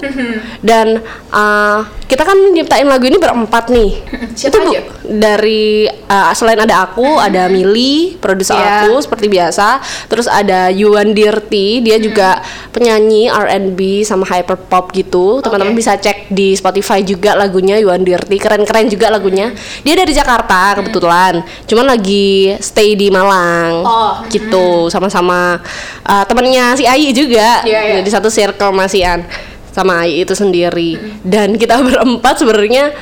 Dan 0.62 1.02
uh, 1.34 1.78
kita 2.06 2.22
kan 2.22 2.36
nyiptain 2.54 2.86
lagu 2.86 3.10
ini 3.10 3.18
berempat 3.18 3.66
nih. 3.74 3.90
Siapa 4.38 4.54
itu 4.54 4.58
bu- 4.62 4.74
aja? 4.76 4.82
dari 5.04 5.88
uh, 5.88 6.32
selain 6.36 6.60
ada 6.62 6.86
aku, 6.86 7.18
ada 7.18 7.50
Mili, 7.50 8.14
produser 8.22 8.54
Iya. 8.54 8.86
aku 8.86 9.02
seperti 9.02 9.26
biasa. 9.26 9.82
Terus 10.06 10.30
ada 10.30 10.70
Yuan 10.70 11.16
Dirti, 11.16 11.82
dia 11.82 11.98
juga 11.98 12.44
penyanyi 12.70 13.26
R&B 13.26 14.04
sama 14.06 14.22
hyperpop 14.28 14.92
gitu. 14.92 15.40
Teman-teman 15.40 15.72
Oke. 15.74 15.80
bisa 15.80 15.96
cek 15.96 16.28
di 16.28 16.52
Spotify 16.54 17.00
juga 17.00 17.23
lagunya 17.32 17.80
Yuan 17.80 18.04
Dirti, 18.04 18.36
keren-keren 18.36 18.92
juga 18.92 19.08
lagunya. 19.08 19.56
Dia 19.80 19.96
dari 19.96 20.12
Jakarta 20.12 20.76
kebetulan, 20.76 21.40
cuman 21.64 21.96
lagi 21.96 22.52
stay 22.60 22.92
di 22.92 23.08
Malang. 23.08 23.80
Oh, 23.80 24.14
gitu, 24.28 24.92
sama-sama 24.92 25.56
uh, 26.04 26.24
temennya 26.28 26.76
si 26.76 26.84
Ai 26.84 27.08
juga. 27.16 27.64
Iya, 27.64 27.80
iya. 27.80 27.98
Di 28.04 28.10
satu 28.12 28.28
circle 28.28 28.76
masian 28.76 29.24
sama 29.72 30.04
Ai 30.04 30.20
itu 30.20 30.36
sendiri. 30.36 31.00
Dan 31.24 31.56
kita 31.56 31.80
berempat 31.86 32.44
sebenarnya 32.44 32.92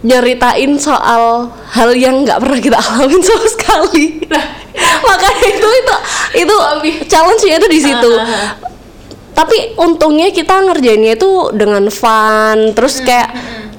nyeritain 0.00 0.80
soal 0.80 1.52
hal 1.76 1.92
yang 1.92 2.24
nggak 2.24 2.40
pernah 2.40 2.58
kita 2.58 2.78
alamin 2.80 3.20
sama 3.20 3.46
sekali. 3.46 4.06
Makanya 5.08 5.46
itu 5.46 5.68
itu 5.68 5.94
itu 6.46 6.56
challenge-nya 7.08 7.56
itu 7.60 7.68
di 7.68 7.80
situ. 7.80 8.12
Ah, 8.16 8.24
ah, 8.24 8.32
ah. 8.32 8.52
Tapi 9.30 9.76
untungnya 9.80 10.28
kita 10.32 10.60
ngerjainnya 10.68 11.16
itu 11.16 11.52
dengan 11.56 11.88
fun, 11.88 12.76
terus 12.76 13.00
kayak 13.00 13.28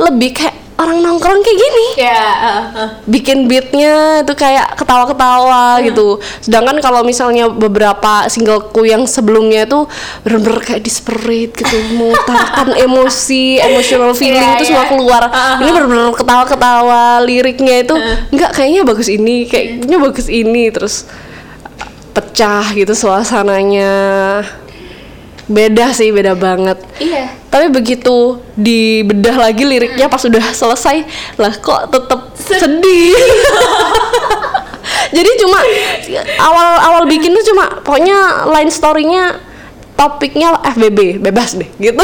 lebih 0.02 0.34
kayak 0.34 0.62
orang 0.82 0.98
nongkrong 1.06 1.46
kayak 1.46 1.60
gini 1.62 1.88
Ya. 2.02 2.18
uh, 2.18 2.50
uh. 2.74 2.90
bikin 3.06 3.46
beatnya 3.46 4.26
itu 4.26 4.34
kayak 4.34 4.74
ketawa-ketawa 4.82 5.78
gitu. 5.86 6.18
Sedangkan 6.42 6.82
kalau 6.82 7.06
misalnya 7.06 7.54
beberapa 7.54 8.26
singleku 8.26 8.90
yang 8.90 9.06
sebelumnya 9.06 9.70
itu 9.70 9.86
bener-bener 10.26 10.62
kayak 10.66 10.82
disperit 10.82 11.54
gitu, 11.54 11.78
mengutarakan 12.02 12.74
emosi, 12.82 13.62
emotional 13.62 14.18
feeling 14.18 14.42
Iya, 14.42 14.58
itu 14.58 14.64
iya. 14.66 14.70
semua 14.74 14.86
keluar. 14.90 15.24
Uh-huh. 15.30 15.62
Ini 15.62 15.70
bener-bener 15.70 16.08
ketawa-ketawa, 16.18 17.04
liriknya 17.22 17.76
itu 17.86 17.96
enggak 18.34 18.52
kayaknya 18.58 18.82
bagus 18.82 19.08
ini, 19.12 19.46
kayaknya 19.46 19.98
bagus 20.02 20.28
ini 20.34 20.74
terus 20.74 21.06
pecah 22.12 22.66
gitu 22.74 22.92
suasananya. 22.98 23.94
Beda 25.52 25.92
sih, 25.92 26.10
beda 26.10 26.34
banget. 26.34 26.80
Iya. 26.98 27.36
Tapi 27.52 27.68
begitu 27.68 28.40
dibedah 28.56 29.36
lagi 29.36 29.68
liriknya 29.68 30.08
pas 30.08 30.24
udah 30.24 30.56
selesai, 30.56 31.04
lah 31.36 31.52
kok 31.60 31.92
tetep 31.92 32.20
sedih. 32.40 33.12
Jadi 35.16 35.30
cuma 35.44 35.60
awal-awal 36.40 37.04
bikin 37.06 37.36
tuh 37.36 37.46
cuma 37.52 37.84
pokoknya 37.84 38.48
line 38.48 38.72
story-nya 38.72 39.44
topiknya 39.94 40.56
FBB 40.64 41.20
bebas 41.20 41.60
deh 41.60 41.68
gitu. 41.78 42.00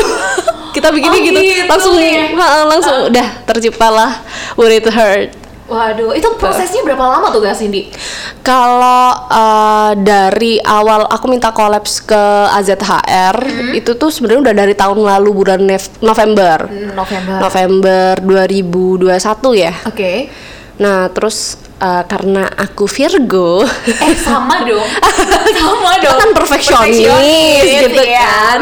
Kita 0.75 0.93
bikinnya 0.93 1.17
Oh, 1.17 1.25
gitu, 1.25 1.39
gitu 1.41 1.65
langsung 1.65 1.95
ya. 1.97 2.29
langsung 2.69 2.97
udah 3.09 3.27
terciptalah 3.47 4.21
What 4.59 4.69
It 4.69 4.85
Hurt. 4.91 5.33
Waduh, 5.67 6.15
itu 6.15 6.23
prosesnya 6.39 6.79
berapa 6.79 7.03
lama 7.03 7.27
tuh 7.27 7.43
Kak 7.43 7.51
Cindy? 7.53 7.91
Kalau 8.39 9.03
uh, 9.27 9.91
dari 9.93 10.63
awal 10.63 11.03
aku 11.05 11.27
minta 11.27 11.51
kolaps 11.51 11.99
ke 11.99 12.23
AZHR 12.55 13.35
itu 13.75 13.91
tuh 13.93 14.07
sebenarnya 14.07 14.47
udah 14.47 14.55
dari 14.55 14.71
tahun 14.71 14.95
lalu 14.97 15.29
bulan 15.35 15.59
Nef- 15.61 15.99
November. 15.99 16.71
Hmm, 16.71 16.95
November. 16.95 17.35
November 17.43 18.11
2021 18.23 19.11
ya. 19.59 19.73
Oke. 19.83 20.31
Nah, 20.77 21.11
terus 21.11 21.59
uh, 21.77 22.05
karena 22.05 22.47
aku 22.47 22.87
Virgo, 22.87 23.67
Eh 23.83 24.15
sama 24.15 24.63
dong. 24.63 24.87
sama 25.59 25.99
kita 25.99 26.07
dong. 26.07 26.19
kan 26.21 26.29
perfeksionis 26.31 27.59
gitu 27.65 28.01
iya, 28.01 28.23
kan. 28.23 28.57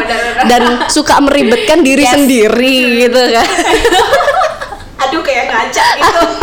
Dan 0.50 0.62
suka 0.90 1.22
meribetkan 1.22 1.86
diri 1.86 2.02
Yes. 2.02 2.18
sendiri 2.18 2.76
gitu 3.04 3.22
kan. 3.30 3.46
Aduh 5.06 5.22
kayak 5.22 5.54
ngaca 5.54 5.86
gitu. 6.02 6.22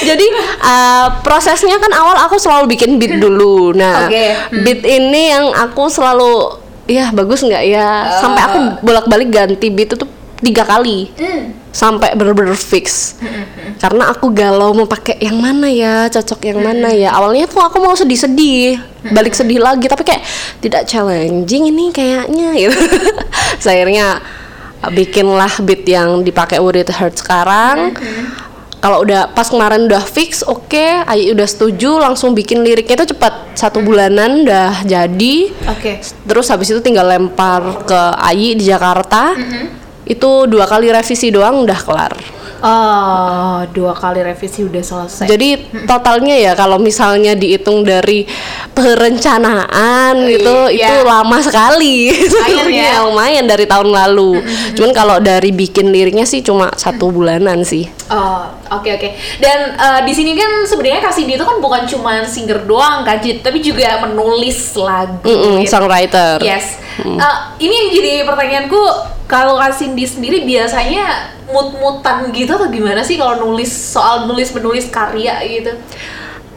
Jadi 0.00 0.26
uh, 0.62 1.06
prosesnya 1.20 1.76
kan 1.76 1.92
awal 1.94 2.16
aku 2.26 2.36
selalu 2.40 2.76
bikin 2.76 2.96
beat 2.96 3.18
dulu. 3.18 3.76
Nah, 3.76 4.06
Oke. 4.08 4.36
beat 4.64 4.82
ini 4.86 5.34
yang 5.34 5.52
aku 5.54 5.90
selalu 5.90 6.58
ya 6.90 7.12
bagus 7.14 7.44
nggak 7.44 7.64
ya? 7.68 8.18
Sampai 8.18 8.42
aku 8.42 8.58
bolak-balik 8.82 9.28
ganti 9.30 9.68
beat 9.70 9.94
itu 9.94 10.06
tiga 10.40 10.64
kali. 10.64 11.12
Hmm. 11.20 11.60
sampai 11.70 12.18
bener-bener 12.18 12.58
fix. 12.58 13.14
Karena 13.78 14.10
aku 14.10 14.34
galau 14.34 14.74
mau 14.74 14.90
pakai 14.90 15.22
yang 15.22 15.38
mana 15.38 15.70
ya 15.70 16.10
cocok 16.10 16.50
yang 16.50 16.58
mana 16.66 16.90
ya. 16.90 17.14
awalnya 17.14 17.46
tuh 17.46 17.62
aku 17.62 17.78
mau 17.78 17.94
sedih-sedih 17.94 18.82
balik 19.14 19.38
sedih 19.38 19.62
lagi 19.62 19.86
tapi 19.86 20.02
kayak 20.02 20.18
tidak 20.58 20.90
challenging 20.90 21.70
ini 21.70 21.94
kayaknya 21.94 22.50
gitu. 22.66 22.74
Akhirnya 23.62 24.18
uh, 24.82 24.90
bikinlah 24.90 25.62
beat 25.62 25.86
yang 25.86 26.26
dipakai 26.26 26.58
It 26.58 26.90
Hurt 26.90 27.22
sekarang 27.22 27.94
kalau 28.80 29.04
udah 29.04 29.28
pas 29.28 29.44
kemarin 29.44 29.84
udah 29.84 30.00
fix 30.00 30.40
oke 30.42 31.04
Ayi 31.04 31.30
udah 31.30 31.44
setuju 31.44 31.96
langsung 31.96 32.32
bikin 32.32 32.60
liriknya 32.60 32.96
itu 32.96 33.12
cepat 33.12 33.52
satu 33.52 33.78
bulanan 33.78 34.42
udah 34.42 34.82
jadi 34.82 35.36
Oke. 35.68 36.00
terus 36.24 36.48
habis 36.48 36.68
itu 36.68 36.80
tinggal 36.80 37.04
lempar 37.04 37.60
ke 37.84 38.00
Ayi 38.18 38.56
di 38.56 38.64
Jakarta 38.64 39.36
itu 40.02 40.30
dua 40.44 40.64
kali 40.64 40.88
revisi 40.88 41.28
doang 41.28 41.60
udah 41.60 41.80
kelar 41.80 42.14
Oh, 42.60 43.64
dua 43.72 43.96
kali 43.96 44.20
revisi 44.20 44.60
udah 44.60 44.84
selesai. 44.84 45.24
Jadi 45.24 45.56
totalnya 45.88 46.36
ya 46.36 46.52
kalau 46.52 46.76
misalnya 46.76 47.32
dihitung 47.32 47.88
dari 47.88 48.28
perencanaan 48.76 50.28
itu 50.28 50.56
Iya. 50.68 51.00
itu 51.00 51.08
lama 51.08 51.40
sekali. 51.40 52.12
Lumayan 52.12 52.28
Sebenarnya 52.28 52.84
ya. 52.84 52.98
lumayan 53.08 53.44
dari 53.48 53.64
tahun 53.64 53.88
lalu. 53.88 54.44
Cuman 54.76 54.92
kalau 54.92 55.16
dari 55.18 55.50
bikin 55.50 55.88
liriknya 55.88 56.28
sih 56.28 56.44
cuma 56.44 56.68
satu 56.76 57.08
bulanan 57.08 57.64
sih. 57.64 57.88
Oh, 58.12 58.44
oke 58.70 58.90
oke. 58.96 59.08
Dan 59.42 59.58
eh, 59.74 60.00
di 60.06 60.12
sini 60.14 60.32
kan 60.38 60.64
sebenarnya 60.64 61.02
Kasindi 61.02 61.34
itu 61.34 61.44
kan 61.44 61.58
bukan 61.58 61.84
cuma 61.90 62.22
singer 62.24 62.64
doang 62.64 63.02
kan, 63.02 63.18
tapi 63.18 63.58
juga 63.58 64.00
menulis 64.06 64.72
lagu. 64.78 65.26
Mm-mm, 65.26 65.66
gitu. 65.66 65.74
songwriter. 65.74 66.38
Yes. 66.40 66.78
Eh, 67.02 67.36
ini 67.60 67.74
yang 67.74 67.88
jadi 67.90 68.12
pertanyaanku, 68.24 68.80
kalau 69.30 69.58
Kasindi 69.58 70.06
sendiri 70.06 70.42
biasanya 70.46 71.36
mut-mutan 71.50 72.30
gitu 72.30 72.54
atau 72.54 72.70
gimana 72.70 73.02
sih 73.02 73.18
kalau 73.18 73.38
nulis 73.42 73.70
soal 73.70 74.30
nulis 74.30 74.54
menulis 74.54 74.86
karya 74.90 75.42
gitu? 75.46 75.74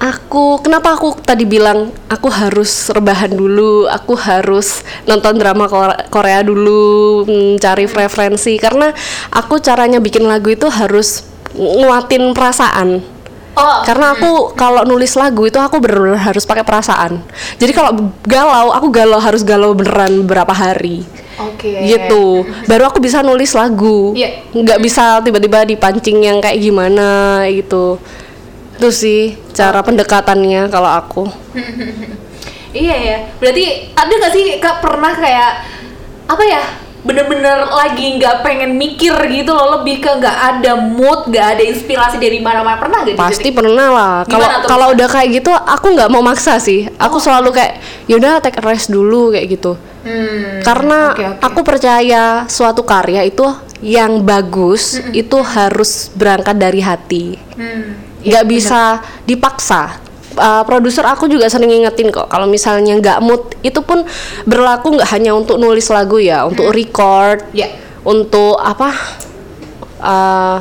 Aku 0.04 0.60
kenapa 0.60 1.00
aku 1.00 1.16
tadi 1.24 1.48
bilang 1.48 1.88
aku 2.12 2.28
harus 2.28 2.92
rebahan 2.92 3.32
dulu, 3.32 3.88
aku 3.88 4.20
harus 4.20 4.84
nonton 5.08 5.40
drama 5.40 5.72
Kore- 5.72 6.12
Korea 6.12 6.44
dulu, 6.44 7.24
mencari 7.24 7.88
referensi 7.88 8.60
karena 8.60 8.92
aku 9.32 9.64
caranya 9.64 10.04
bikin 10.04 10.28
lagu 10.28 10.52
itu 10.52 10.68
harus 10.68 11.24
nguatin 11.58 12.34
perasaan. 12.34 13.02
Oh, 13.54 13.86
Karena 13.86 14.18
aku 14.18 14.58
kalau 14.58 14.82
nulis 14.82 15.14
lagu 15.14 15.46
itu 15.46 15.62
aku 15.62 15.78
benar-benar 15.78 16.18
harus 16.18 16.42
pakai 16.42 16.66
perasaan. 16.66 17.22
Jadi 17.62 17.70
kalau 17.70 18.10
galau, 18.26 18.74
aku 18.74 18.90
galau 18.90 19.22
harus 19.22 19.46
galau 19.46 19.78
beneran 19.78 20.26
beberapa 20.26 20.50
hari. 20.50 21.06
oke. 21.38 21.70
Gitu. 21.86 22.50
Baru 22.66 22.90
aku 22.90 22.98
bisa 22.98 23.22
nulis 23.22 23.54
lagu. 23.54 24.18
Iya. 24.18 24.50
Nggak 24.58 24.80
bisa 24.82 25.22
tiba-tiba 25.22 25.70
dipancing 25.70 26.26
yang 26.26 26.42
kayak 26.42 26.58
gimana 26.58 27.46
gitu. 27.46 28.02
Itu 28.74 28.90
sih 28.90 29.38
cara 29.54 29.86
pendekatannya 29.86 30.74
kalau 30.74 30.90
aku. 30.90 31.24
Iya 32.74 32.96
ya. 32.98 33.18
Berarti 33.38 33.94
ada 33.94 34.10
gak 34.18 34.34
sih 34.34 34.58
kak 34.58 34.82
pernah 34.82 35.14
kayak 35.14 35.62
apa 36.26 36.42
ya? 36.42 36.62
Bener-bener 37.04 37.68
lagi 37.68 38.16
nggak 38.16 38.48
pengen 38.48 38.80
mikir 38.80 39.12
gitu 39.28 39.52
loh, 39.52 39.80
lebih 39.80 40.00
ke 40.00 40.08
nggak 40.08 40.38
ada 40.56 40.80
mood, 40.80 41.28
nggak 41.28 41.48
ada 41.60 41.64
inspirasi 41.68 42.16
dari 42.16 42.40
mana-mana 42.40 42.80
pernah 42.80 43.04
gak? 43.04 43.20
Pasti 43.20 43.52
Jadi- 43.52 43.58
pernah 43.60 43.88
lah. 43.92 44.16
Kalau 44.24 44.48
kalau 44.66 44.88
udah 44.96 45.08
kayak 45.12 45.44
gitu 45.44 45.52
aku 45.52 46.00
nggak 46.00 46.08
mau 46.08 46.24
maksa 46.24 46.56
sih. 46.64 46.88
Aku 46.96 47.20
selalu 47.20 47.52
kayak 47.52 47.84
yaudah 48.08 48.40
take 48.40 48.56
a 48.60 48.64
rest 48.64 48.88
dulu 48.88 49.36
kayak 49.36 49.52
gitu. 49.52 49.76
Hmm. 50.04 50.64
Karena 50.64 51.12
oke, 51.12 51.24
oke. 51.24 51.40
aku 51.44 51.60
percaya 51.64 52.48
suatu 52.48 52.84
karya 52.84 53.24
itu 53.24 53.48
yang 53.84 54.24
bagus 54.24 55.00
itu 55.12 55.38
harus 55.44 56.08
berangkat 56.16 56.56
dari 56.56 56.80
hati. 56.80 57.36
Hmm. 57.60 58.00
nggak 58.24 58.48
bisa 58.48 59.04
dipaksa. 59.28 60.00
Uh, 60.34 60.66
produser 60.66 61.06
aku 61.06 61.30
juga 61.30 61.46
sering 61.46 61.70
ngingetin 61.70 62.10
kok 62.10 62.26
kalau 62.26 62.50
misalnya 62.50 62.98
nggak 62.98 63.20
mood 63.22 63.54
itu 63.62 63.78
pun 63.86 64.02
berlaku 64.44 64.98
nggak 64.98 65.10
hanya 65.14 65.38
untuk 65.38 65.62
nulis 65.62 65.86
lagu 65.94 66.18
ya, 66.18 66.42
untuk 66.50 66.74
record, 66.74 67.46
Ya. 67.54 67.70
untuk 68.02 68.58
apa? 68.58 68.90
uh, 70.02 70.58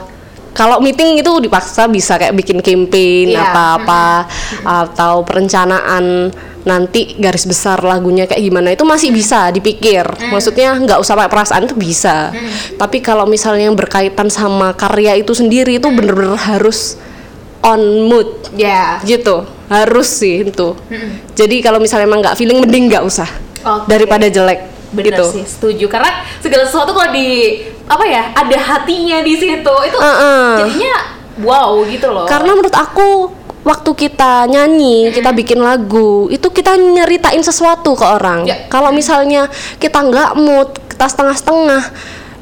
kalau 0.53 0.85
meeting 0.85 1.17
itu 1.17 1.33
dipaksa 1.41 1.89
bisa 1.89 2.21
kayak 2.21 2.37
bikin 2.37 2.61
campaign 2.61 3.33
Iya. 3.33 3.41
apa-apa 3.41 4.29
atau 4.61 5.25
perencanaan 5.25 6.29
nanti 6.63 7.17
garis 7.19 7.49
besar 7.49 7.81
lagunya 7.83 8.29
kayak 8.29 8.39
gimana 8.39 8.71
itu 8.71 8.85
masih 8.85 9.11
bisa 9.11 9.49
dipikir. 9.51 10.05
Maksudnya 10.31 10.77
nggak 10.79 11.01
usah 11.01 11.17
pakai 11.17 11.33
perasaan 11.33 11.65
itu 11.67 11.75
bisa. 11.75 12.31
Tapi 12.77 13.01
kalau 13.01 13.25
misalnya 13.25 13.67
yang 13.67 13.75
berkaitan 13.75 14.29
sama 14.29 14.77
karya 14.77 15.17
itu 15.19 15.33
sendiri 15.33 15.81
itu 15.81 15.89
bener-bener 15.91 16.37
harus 16.37 17.01
on 17.63 17.81
mood 18.11 18.29
Ya. 18.53 18.99
gitu 19.03 19.47
harus 19.67 20.09
sih 20.11 20.45
itu 20.45 20.77
jadi 21.33 21.57
kalau 21.65 21.81
misalnya 21.81 22.05
emang 22.05 22.21
nggak 22.21 22.37
feeling 22.37 22.61
mending 22.61 22.93
nggak 22.93 23.05
usah 23.07 23.29
Oke. 23.63 23.89
daripada 23.89 24.29
jelek 24.29 24.73
Bener 24.93 25.09
gitu 25.09 25.25
sih, 25.33 25.45
setuju. 25.49 25.89
Karena 25.89 26.21
segala 26.37 26.69
sesuatu 26.69 26.93
kalau 26.93 27.09
di 27.17 27.65
apa 27.89 28.05
ya, 28.05 28.29
ada 28.37 28.59
hatinya 28.61 29.25
di 29.25 29.35
situ. 29.41 29.75
Itu 29.89 29.97
Heeh. 29.97 30.69
jadinya 30.69 30.95
wow 31.41 31.81
gitu 31.89 32.13
loh. 32.13 32.29
Karena 32.29 32.53
menurut 32.53 32.77
aku 32.77 33.33
waktu 33.65 33.91
kita 33.97 34.45
nyanyi, 34.53 35.09
kita 35.17 35.33
bikin 35.33 35.65
lagu, 35.65 36.29
itu 36.29 36.45
kita 36.53 36.77
nyeritain 36.77 37.41
sesuatu 37.41 37.97
ke 37.97 38.05
orang. 38.05 38.45
Ya. 38.45 38.69
Kalau 38.69 38.93
misalnya 38.93 39.49
kita 39.81 40.05
nggak 40.05 40.37
mood, 40.37 40.77
kita 40.93 41.09
setengah-setengah, 41.09 41.83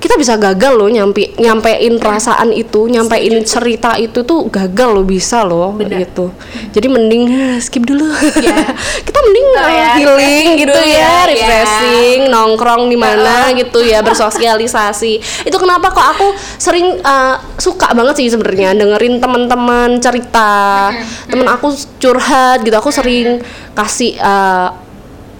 kita 0.00 0.16
bisa 0.16 0.40
gagal 0.40 0.80
loh 0.80 0.88
nyampe 0.88 1.36
nyampein 1.36 2.00
perasaan 2.00 2.56
itu, 2.56 2.88
nyampein 2.88 3.36
cerita 3.44 4.00
itu 4.00 4.24
tuh 4.24 4.48
gagal 4.48 4.96
loh 4.96 5.04
bisa 5.04 5.44
loh 5.44 5.76
Benar. 5.76 6.00
gitu. 6.00 6.32
Jadi 6.72 6.86
mending 6.88 7.24
skip 7.60 7.84
dulu. 7.84 8.08
Ya. 8.40 8.72
kita 9.06 9.18
mending 9.20 9.46
eh, 9.52 9.68
ya, 9.76 9.90
healing 10.00 10.46
gitu 10.56 10.80
ya, 10.80 10.88
ya, 10.88 11.04
ya. 11.04 11.28
refreshing, 11.28 12.18
nongkrong 12.32 12.88
di 12.88 12.96
mana 12.96 13.52
gitu 13.52 13.84
ya, 13.84 14.00
bersosialisasi. 14.00 15.20
Itu 15.48 15.56
kenapa 15.60 15.92
kok 15.92 16.06
aku 16.16 16.26
sering 16.56 16.96
eh, 16.96 17.36
suka 17.60 17.92
banget 17.92 18.24
sih 18.24 18.32
sebenarnya 18.32 18.72
dengerin 18.72 19.20
teman-teman 19.20 20.00
cerita, 20.00 20.88
temen 21.28 21.44
aku 21.44 21.76
curhat 22.00 22.64
gitu. 22.64 22.74
Aku 22.80 22.88
sering 22.88 23.44
kasih 23.76 24.16
eh, 24.16 24.68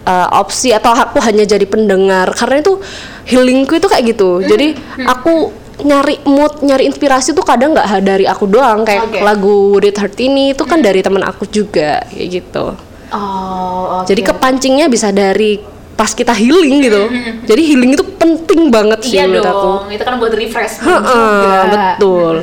eh, 0.05 0.29
opsi 0.37 0.73
atau 0.73 0.93
aku 0.93 1.21
hanya 1.25 1.45
jadi 1.45 1.65
pendengar 1.65 2.33
karena 2.37 2.63
itu 2.63 2.81
healingku 3.29 3.77
itu 3.77 3.87
kayak 3.87 4.05
gitu. 4.17 4.41
Jadi 4.45 4.77
aku 5.05 5.53
nyari 5.81 6.21
mood, 6.29 6.61
nyari 6.61 6.89
inspirasi 6.89 7.33
tuh 7.33 7.45
kadang 7.45 7.73
nggak 7.73 7.89
dari 8.05 8.29
aku 8.29 8.45
doang 8.45 8.85
kayak 8.85 9.09
Oke. 9.09 9.19
lagu 9.25 9.73
Would 9.73 9.89
It 9.89 9.97
Hurt 9.97 10.17
ini 10.21 10.53
itu 10.53 10.65
kan 10.69 10.85
dari 10.85 11.01
teman 11.01 11.25
aku 11.25 11.49
juga 11.49 12.05
kayak 12.13 12.29
gitu. 12.29 12.77
Oh, 13.11 14.03
oke. 14.03 14.07
Jadi 14.07 14.23
kepancingnya 14.23 14.87
bisa 14.87 15.11
dari 15.11 15.59
pas 16.01 16.17
kita 16.17 16.33
healing 16.33 16.81
gitu. 16.81 17.13
Jadi 17.45 17.61
healing 17.61 17.93
itu 17.93 18.01
penting 18.17 18.73
banget 18.73 19.05
sih 19.05 19.21
Iya 19.21 19.29
menurut 19.29 19.45
aku. 19.45 19.69
dong, 19.69 19.85
itu 19.93 20.01
kan 20.01 20.15
buat 20.17 20.33
Heeh, 20.33 21.05
juga. 21.05 21.61
betul. 21.69 22.35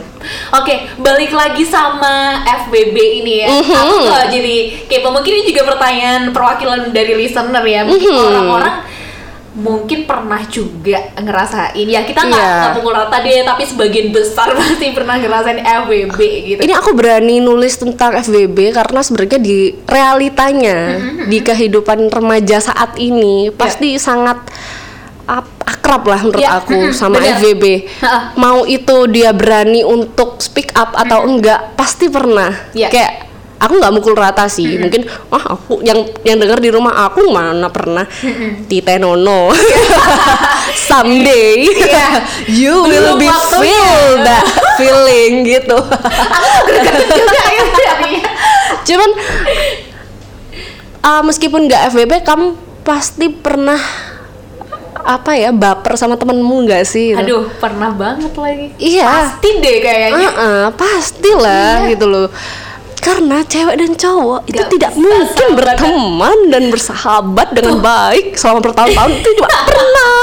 Oke, 0.54 0.74
balik 1.02 1.34
lagi 1.34 1.65
sama 1.65 2.46
FBB 2.46 2.93
ini 3.26 3.34
ya. 3.41 3.50
Mhm. 3.50 3.74
Aku 3.74 3.93
tuh 4.06 4.22
jadi 4.30 4.56
kayak 4.86 5.10
mungkin 5.10 5.32
ini 5.41 5.43
juga 5.50 5.74
pertanyaan 5.74 6.30
perwakilan 6.30 6.93
dari 6.93 7.17
listener 7.17 7.65
ya. 7.65 7.82
Mungkin 7.82 8.13
Mhm. 8.13 8.28
orang-orang 8.30 8.74
mungkin 9.58 10.06
pernah 10.06 10.46
juga 10.46 11.02
ngerasain 11.13 11.74
ya 11.84 12.02
kita 12.02 12.22
nggak 12.22 12.38
Iya. 12.39 12.58
nggak 12.62 12.74
pukul 12.76 12.93
rata 12.93 13.17
deh 13.20 13.41
tapi 13.41 13.63
sebagian 13.63 14.08
besar 14.10 14.54
pasti 14.60 14.93
pernah 14.93 15.17
ngerasain 15.17 15.58
FBB 15.58 16.20
gitu 16.46 16.60
Ini 16.62 16.74
aku 16.74 16.93
berani 16.93 17.39
nulis 17.39 17.74
tentang 17.76 18.13
FWB 18.15 18.54
karena 18.72 19.02
sebenarnya 19.02 19.39
di 19.39 19.58
realitanya 19.84 20.78
di 21.26 21.39
kehidupan 21.39 22.06
remaja 22.08 22.58
saat 22.60 22.96
ini 22.96 23.50
pasti 23.50 23.98
sangat 23.98 24.46
ap- 25.26 25.58
akrab 25.60 26.06
lah 26.06 26.22
menurut 26.22 26.39
Iya, 26.39 26.50
aku 26.56 26.78
mhm, 26.80 26.93
sama 26.93 27.17
benar. 27.17 27.36
FWB. 27.36 27.65
Mau 28.38 28.63
itu 28.63 28.98
dia 29.10 29.32
berani 29.32 29.82
untuk 29.82 30.38
speak 30.38 30.72
up 30.72 30.93
atau 30.93 31.26
enggak 31.26 31.74
pasti 31.74 32.08
pernah. 32.08 32.54
Iya. 32.72 32.88
Kayak 32.88 33.12
aku 33.58 33.74
nggak 33.76 33.89
mukul 33.91 34.13
rata 34.13 34.46
sih. 34.46 34.78
Mungkin 34.78 35.04
ah 35.30 35.54
aku 35.54 35.82
yang 35.82 35.98
yang 36.22 36.38
dengar 36.38 36.58
di 36.58 36.70
rumah 36.70 37.06
aku 37.06 37.28
mana 37.28 37.67
pernah 37.67 38.06
Tite 38.65 38.98
Nono. 38.98 39.50
Someday 40.88 41.63
Iya. 41.63 42.08
you 42.48 42.74
will 42.82 43.15
Belum 43.15 43.17
be 43.17 43.28
waktunya. 43.28 43.63
feel 43.63 43.96
that 44.22 44.46
feeling 44.76 45.34
gitu. 45.43 45.78
juga 47.08 47.43
gitu. 47.52 47.84
Cuman 48.86 49.10
uh, 51.02 51.22
meskipun 51.24 51.67
nggak 51.67 51.91
FBB 51.91 52.13
kamu 52.22 52.56
pasti 52.84 53.28
pernah 53.28 53.80
apa 54.98 55.36
ya 55.36 55.52
baper 55.52 55.96
sama 55.96 56.15
temenmu 56.15 56.67
nggak 56.67 56.84
sih? 56.84 57.12
gitu? 57.12 57.20
aduh 57.22 57.43
pernah 57.58 57.91
banget 57.91 58.32
lagi 58.34 58.76
Iya. 58.78 59.08
pasti 59.08 59.50
deh 59.58 59.78
kayaknya 59.80 60.28
Uh-uh, 60.30 60.63
pastilah 60.74 61.88
Iya. 61.88 61.91
gitu 61.96 62.06
loh. 62.06 62.28
Karena 63.08 63.39
cewek 63.41 63.76
dan 63.78 63.91
cowok 63.93 64.41
itu 64.46 64.58
Nggak 64.58 64.70
tidak 64.70 64.91
mungkin 64.93 65.48
berteman 65.56 66.38
dan 66.48 66.63
bersahabat 66.67 67.48
dengan 67.52 67.80
baik 67.80 68.36
selama 68.36 68.60
bertahun-tahun 68.62 69.12
itu 69.15 69.30
juga 69.34 69.48
pernah. 69.70 70.20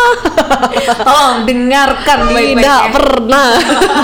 tolong 1.01 1.37
dengarkan 1.43 2.19
baik-baik 2.29 2.61
tidak 2.61 2.83
pernah. 2.93 3.49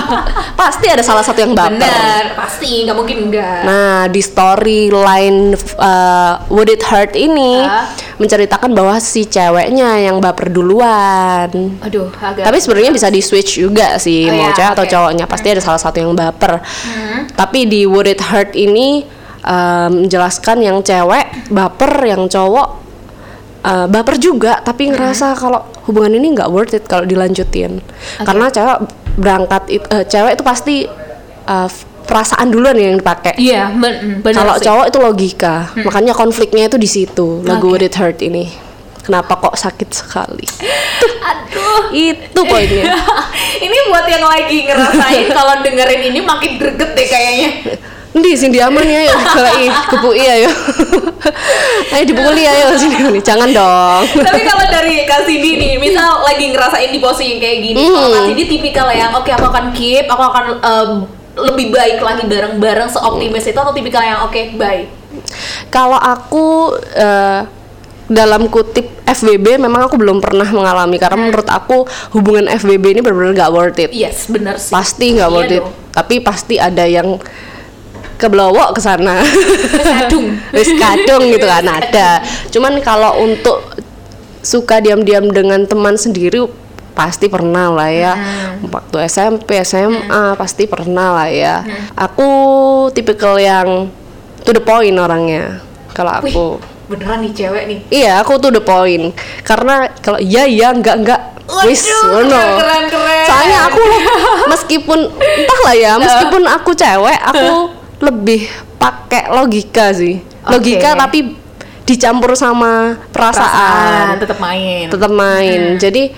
Pasti 0.59 0.85
ada 0.87 1.01
salah 1.01 1.21
satu 1.21 1.39
yang 1.39 1.53
baper. 1.53 1.77
benar 1.77 2.23
pasti 2.35 2.81
nggak 2.81 2.95
mungkin 2.95 3.17
enggak 3.23 3.61
Nah, 3.61 4.05
di 4.07 4.21
storyline 4.21 5.39
uh, 5.75 6.33
Would 6.47 6.69
It 6.69 6.83
Hurt 6.83 7.13
ini 7.13 7.61
Ah. 7.61 7.85
menceritakan 8.17 8.71
bahwa 8.71 8.97
si 8.97 9.25
ceweknya 9.25 9.97
yang 9.99 10.17
baper 10.17 10.49
duluan. 10.49 11.49
aduh 11.79 12.09
agak 12.15 12.43
Tapi 12.43 12.57
sebenarnya 12.57 12.89
bisa 12.89 13.07
di 13.07 13.19
switch 13.19 13.57
juga 13.57 13.97
sih 13.97 14.25
Oh, 14.25 14.33
mau 14.33 14.49
ya, 14.49 14.55
cewek 14.55 14.71
atau 14.71 14.79
oke. 14.79 14.87
Hmm. 14.87 14.93
cowoknya 14.95 15.25
pasti 15.27 15.47
ada 15.49 15.61
salah 15.61 15.77
satu 15.77 15.97
yang 15.99 16.13
baper. 16.13 16.61
Tapi 17.31 17.59
di 17.65 17.83
Would 17.83 18.07
It 18.07 18.21
Hurt 18.23 18.53
ini 18.53 18.70
um, 18.73 19.89
menjelaskan 20.01 20.57
yang 20.59 20.77
cewek 20.79 21.25
baper, 21.47 21.93
yang 22.03 22.25
cowok 22.25 22.67
uh, 23.61 23.85
baper 23.85 24.15
juga 24.15 24.59
tapi 24.59 24.87
Hmm. 24.87 24.95
ngerasa 24.95 25.33
kalau 25.33 25.61
hubungan 25.83 26.13
ini 26.13 26.33
nggak 26.33 26.49
worth 26.49 26.71
it 26.71 26.85
kalau 26.85 27.03
dilanjutin. 27.03 27.81
Karena 28.19 28.47
cewek 28.47 28.77
berangkat 29.13 29.63
it- 29.67 29.89
eh, 29.89 30.03
cewek 30.03 30.35
itu 30.35 30.43
pasti 30.43 30.75
eh, 31.41 31.69
perasaan 32.01 32.47
duluan 32.47 32.75
yang 32.75 32.97
dipakai. 32.97 33.33
Iya, 33.35 33.71
ben- 33.71 34.19
benar 34.19 34.35
Kalau 34.37 34.55
cowok 34.57 34.85
itu 34.87 34.97
logika, 34.99 35.55
makanya 35.79 36.11
konfliknya 36.11 36.67
itu 36.67 36.75
di 36.75 36.85
situ. 36.85 37.41
Lagu. 37.41 37.65
Would 37.67 37.81
It 37.81 37.95
Hurt 37.95 38.19
ini, 38.19 38.51
kenapa 39.01 39.39
kok 39.39 39.55
sakit 39.55 39.89
sekali? 39.89 40.45
Aduh. 41.31 41.91
itu 41.91 42.41
poinnya. 42.41 42.93
ini 43.65 43.77
buat 43.87 44.05
yang 44.05 44.21
lagi 44.21 44.63
ngerasain 44.63 45.27
kalau 45.37 45.59
dengerin 45.59 46.01
ini 46.07 46.19
makin 46.19 46.51
greget 46.55 46.91
deh 46.93 47.07
kayaknya. 47.07 47.49
Ndi 48.11 48.35
sing 48.35 48.51
diaman 48.51 48.83
ya, 48.83 49.07
ayo 49.07 49.15
kelai 49.25 49.67
kepui 49.87 50.19
ayo. 50.19 50.51
ayo 51.95 52.03
dipukuli 52.03 52.43
ayo 52.43 52.75
sini 52.75 53.19
jangan 53.19 53.47
dong. 53.47 54.03
Tapi 54.19 54.41
kalau 54.43 54.67
dari 54.67 55.07
Kak 55.07 55.23
Cindy 55.23 55.55
nih, 55.55 55.73
misal 55.77 56.19
lagi 56.19 56.51
ngerasain 56.51 56.91
di 56.91 56.99
posisi 56.99 57.31
yang 57.31 57.39
kayak 57.39 57.57
gini, 57.61 57.79
Hmm. 57.79 57.95
kalau 57.95 58.09
Kak 58.11 58.23
Cindy 58.27 58.43
tipikal 58.45 58.87
yang 58.91 59.15
oke 59.15 59.27
aku 59.27 59.45
akan 59.47 59.65
keep, 59.71 60.05
aku 60.05 60.23
akan 60.23 60.45
em, 60.59 60.89
lebih 61.39 61.71
baik 61.71 61.97
lagi 61.97 62.27
bareng-bareng 62.27 62.91
seoptimis 62.91 63.47
itu 63.47 63.55
atau 63.55 63.71
tipikal 63.71 64.03
yang 64.03 64.19
oke 64.21 64.59
bye. 64.59 64.91
Kalau 65.67 65.95
aku 65.95 66.75
eh, 66.91 67.47
dalam 68.05 68.51
kutip 68.51 68.91
FBB 69.07 69.55
memang 69.55 69.87
aku 69.87 69.95
belum 69.95 70.19
pernah 70.19 70.43
mengalami 70.45 70.99
karena 70.99 71.15
menurut 71.17 71.47
aku 71.47 71.87
hubungan 72.11 72.43
FBB 72.49 72.91
ini 72.91 72.99
benar-benar 72.99 73.39
nggak 73.39 73.51
worth 73.51 73.79
it. 73.79 73.91
Yes, 73.91 74.27
bener 74.27 74.59
sih. 74.59 74.75
Pasti 74.75 75.15
nggak 75.15 75.27
Iya 75.27 75.35
worth 75.39 75.47
it. 75.49 75.63
dong. 75.63 75.71
Tapi 75.91 76.15
pasti 76.19 76.55
ada 76.55 76.83
yang 76.83 77.15
keblowok 78.21 78.77
ke 78.77 78.81
sana. 78.85 79.17
kadung. 79.81 80.37
Wis 80.55 80.69
kadung 80.77 81.25
gitu 81.33 81.49
kan 81.49 81.65
ada. 81.65 82.21
Cuman 82.53 82.77
kalau 82.85 83.17
untuk 83.25 83.81
suka 84.45 84.77
diam-diam 84.77 85.29
dengan 85.33 85.65
teman 85.65 85.97
sendiri 85.97 86.45
pasti 86.93 87.25
pernah 87.25 87.73
lah 87.73 87.89
ya. 87.89 88.13
Hmm. 88.13 88.69
Waktu 88.69 89.09
SMP, 89.09 89.57
SMA 89.65 90.37
pasti 90.37 90.69
pernah 90.69 91.17
lah 91.17 91.29
ya. 91.33 91.65
Hmm. 91.65 91.97
Aku 91.97 92.29
tipikal 92.93 93.41
yang 93.41 93.89
to 94.45 94.53
the 94.53 94.61
point 94.61 94.93
orangnya. 95.01 95.65
Kalau 95.91 96.21
Wih, 96.21 96.31
aku 96.31 96.45
beneran 96.91 97.23
nih 97.25 97.31
cewek 97.33 97.63
nih. 97.67 97.79
Iya, 97.89 98.21
aku 98.21 98.37
tuh 98.37 98.51
the 98.53 98.63
point. 98.63 99.15
Karena 99.41 99.89
kalau 100.03 100.19
iya 100.21 100.45
iya 100.45 100.71
enggak 100.71 100.95
enggak 101.01 101.21
wis 101.67 101.83
ngono. 101.83 102.31
keren, 102.31 102.51
keren, 102.59 102.83
keren. 102.87 103.25
Soalnya 103.27 103.59
aku 103.67 103.81
meskipun 104.51 104.99
entahlah 105.11 105.75
ya, 105.75 105.91
meskipun 105.99 106.43
aku 106.47 106.71
cewek, 106.71 107.19
aku 107.19 107.80
lebih 108.01 108.49
pakai 108.81 109.29
logika 109.29 109.93
sih. 109.93 110.19
Logika 110.49 110.97
Oke. 110.97 110.99
tapi 110.99 111.19
dicampur 111.85 112.33
sama 112.33 112.97
perasaan. 113.13 114.17
tetap 114.17 114.37
main. 114.41 114.89
Tetap 114.89 115.11
main. 115.13 115.77
Jadi 115.77 116.11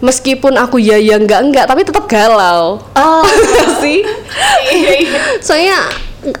meskipun 0.00 0.60
aku 0.60 0.76
ya 0.76 1.00
ya 1.00 1.16
enggak 1.16 1.40
enggak 1.44 1.64
tapi 1.68 1.84
tetap 1.84 2.04
galau. 2.08 2.80
Oh, 2.96 3.24
sih. 3.84 4.04
iya, 4.72 4.92
iya. 5.04 5.20
Soalnya 5.40 5.78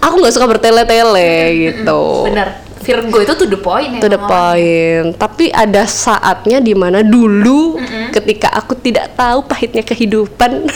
aku 0.00 0.14
nggak 0.20 0.34
suka 0.34 0.46
bertele-tele 0.48 1.32
gitu. 1.56 2.28
Bener. 2.28 2.65
Virgo 2.86 3.18
itu 3.18 3.34
to 3.34 3.46
the 3.46 3.58
point 3.58 3.98
ya. 3.98 4.00
to 4.00 4.06
the 4.06 4.14
ngomong. 4.14 4.30
point. 4.30 5.06
Tapi 5.18 5.50
ada 5.50 5.82
saatnya 5.84 6.62
di 6.62 6.72
mana 6.72 7.02
dulu 7.02 7.76
ketika 8.14 8.54
aku 8.54 8.78
tidak 8.78 9.12
tahu 9.12 9.42
pahitnya 9.42 9.82
kehidupan, 9.82 10.70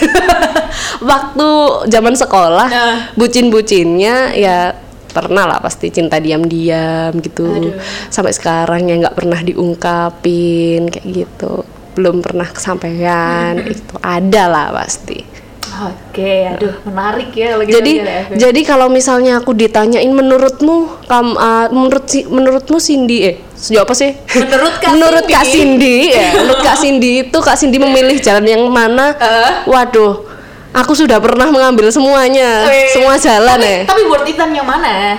waktu 1.10 1.48
zaman 1.86 2.14
sekolah, 2.14 2.66
Nah. 2.66 2.96
bucin-bucinnya 3.14 4.34
ya 4.34 4.74
pernah 5.10 5.42
lah 5.42 5.58
pasti 5.58 5.90
cinta 5.90 6.18
diam-diam 6.18 7.10
gitu. 7.18 7.46
Aduh. 7.46 7.74
Sampai 8.08 8.30
sekarang 8.30 8.86
ya 8.86 8.94
nggak 9.00 9.16
pernah 9.16 9.40
diungkapin 9.42 10.86
kayak 10.86 11.06
gitu. 11.06 11.62
Belum 11.98 12.22
pernah 12.22 12.46
kesampaian 12.46 13.58
itu 13.66 13.94
ada 13.98 14.44
lah 14.46 14.66
pasti. 14.70 15.39
Oke, 15.72 16.44
aduh 16.46 16.74
menarik 16.82 17.30
ya 17.30 17.54
lagi 17.54 17.70
jadi 17.70 17.92
jadi 18.32 18.60
kalau 18.62 18.86
misalnya 18.86 19.38
aku 19.38 19.52
ditanyain 19.52 20.10
menurutmu 20.10 21.06
kam 21.06 21.32
uh, 21.32 21.70
menurut 21.70 22.04
si 22.04 22.24
menurutmu 22.24 22.76
Cindy 22.76 23.18
eh 23.24 23.34
sejauh 23.52 23.82
apa 23.82 23.94
sih 23.94 24.12
Menurut 24.34 24.74
Kak 24.76 24.90
menurut 24.90 25.24
Cindy. 25.24 25.32
Kak 25.32 25.44
Cindy 25.46 25.96
ya 26.10 26.28
menurut 26.34 26.60
Kak 26.60 26.76
Cindy 26.76 27.12
itu 27.22 27.38
Kak 27.38 27.54
Cindy 27.54 27.76
memilih 27.76 28.18
jalan 28.18 28.44
yang 28.44 28.62
mana 28.66 29.14
Eh? 29.14 29.52
waduh 29.64 30.26
aku 30.70 30.92
sudah 30.92 31.16
pernah 31.16 31.46
mengambil 31.46 31.86
semuanya 31.88 32.66
semua 32.90 33.14
jalan 33.16 33.56
tapi, 33.56 33.70
ya 33.72 33.78
Tapi 33.86 34.02
worth 34.04 34.26
it-an 34.26 34.50
yang 34.50 34.64
mana? 34.64 35.18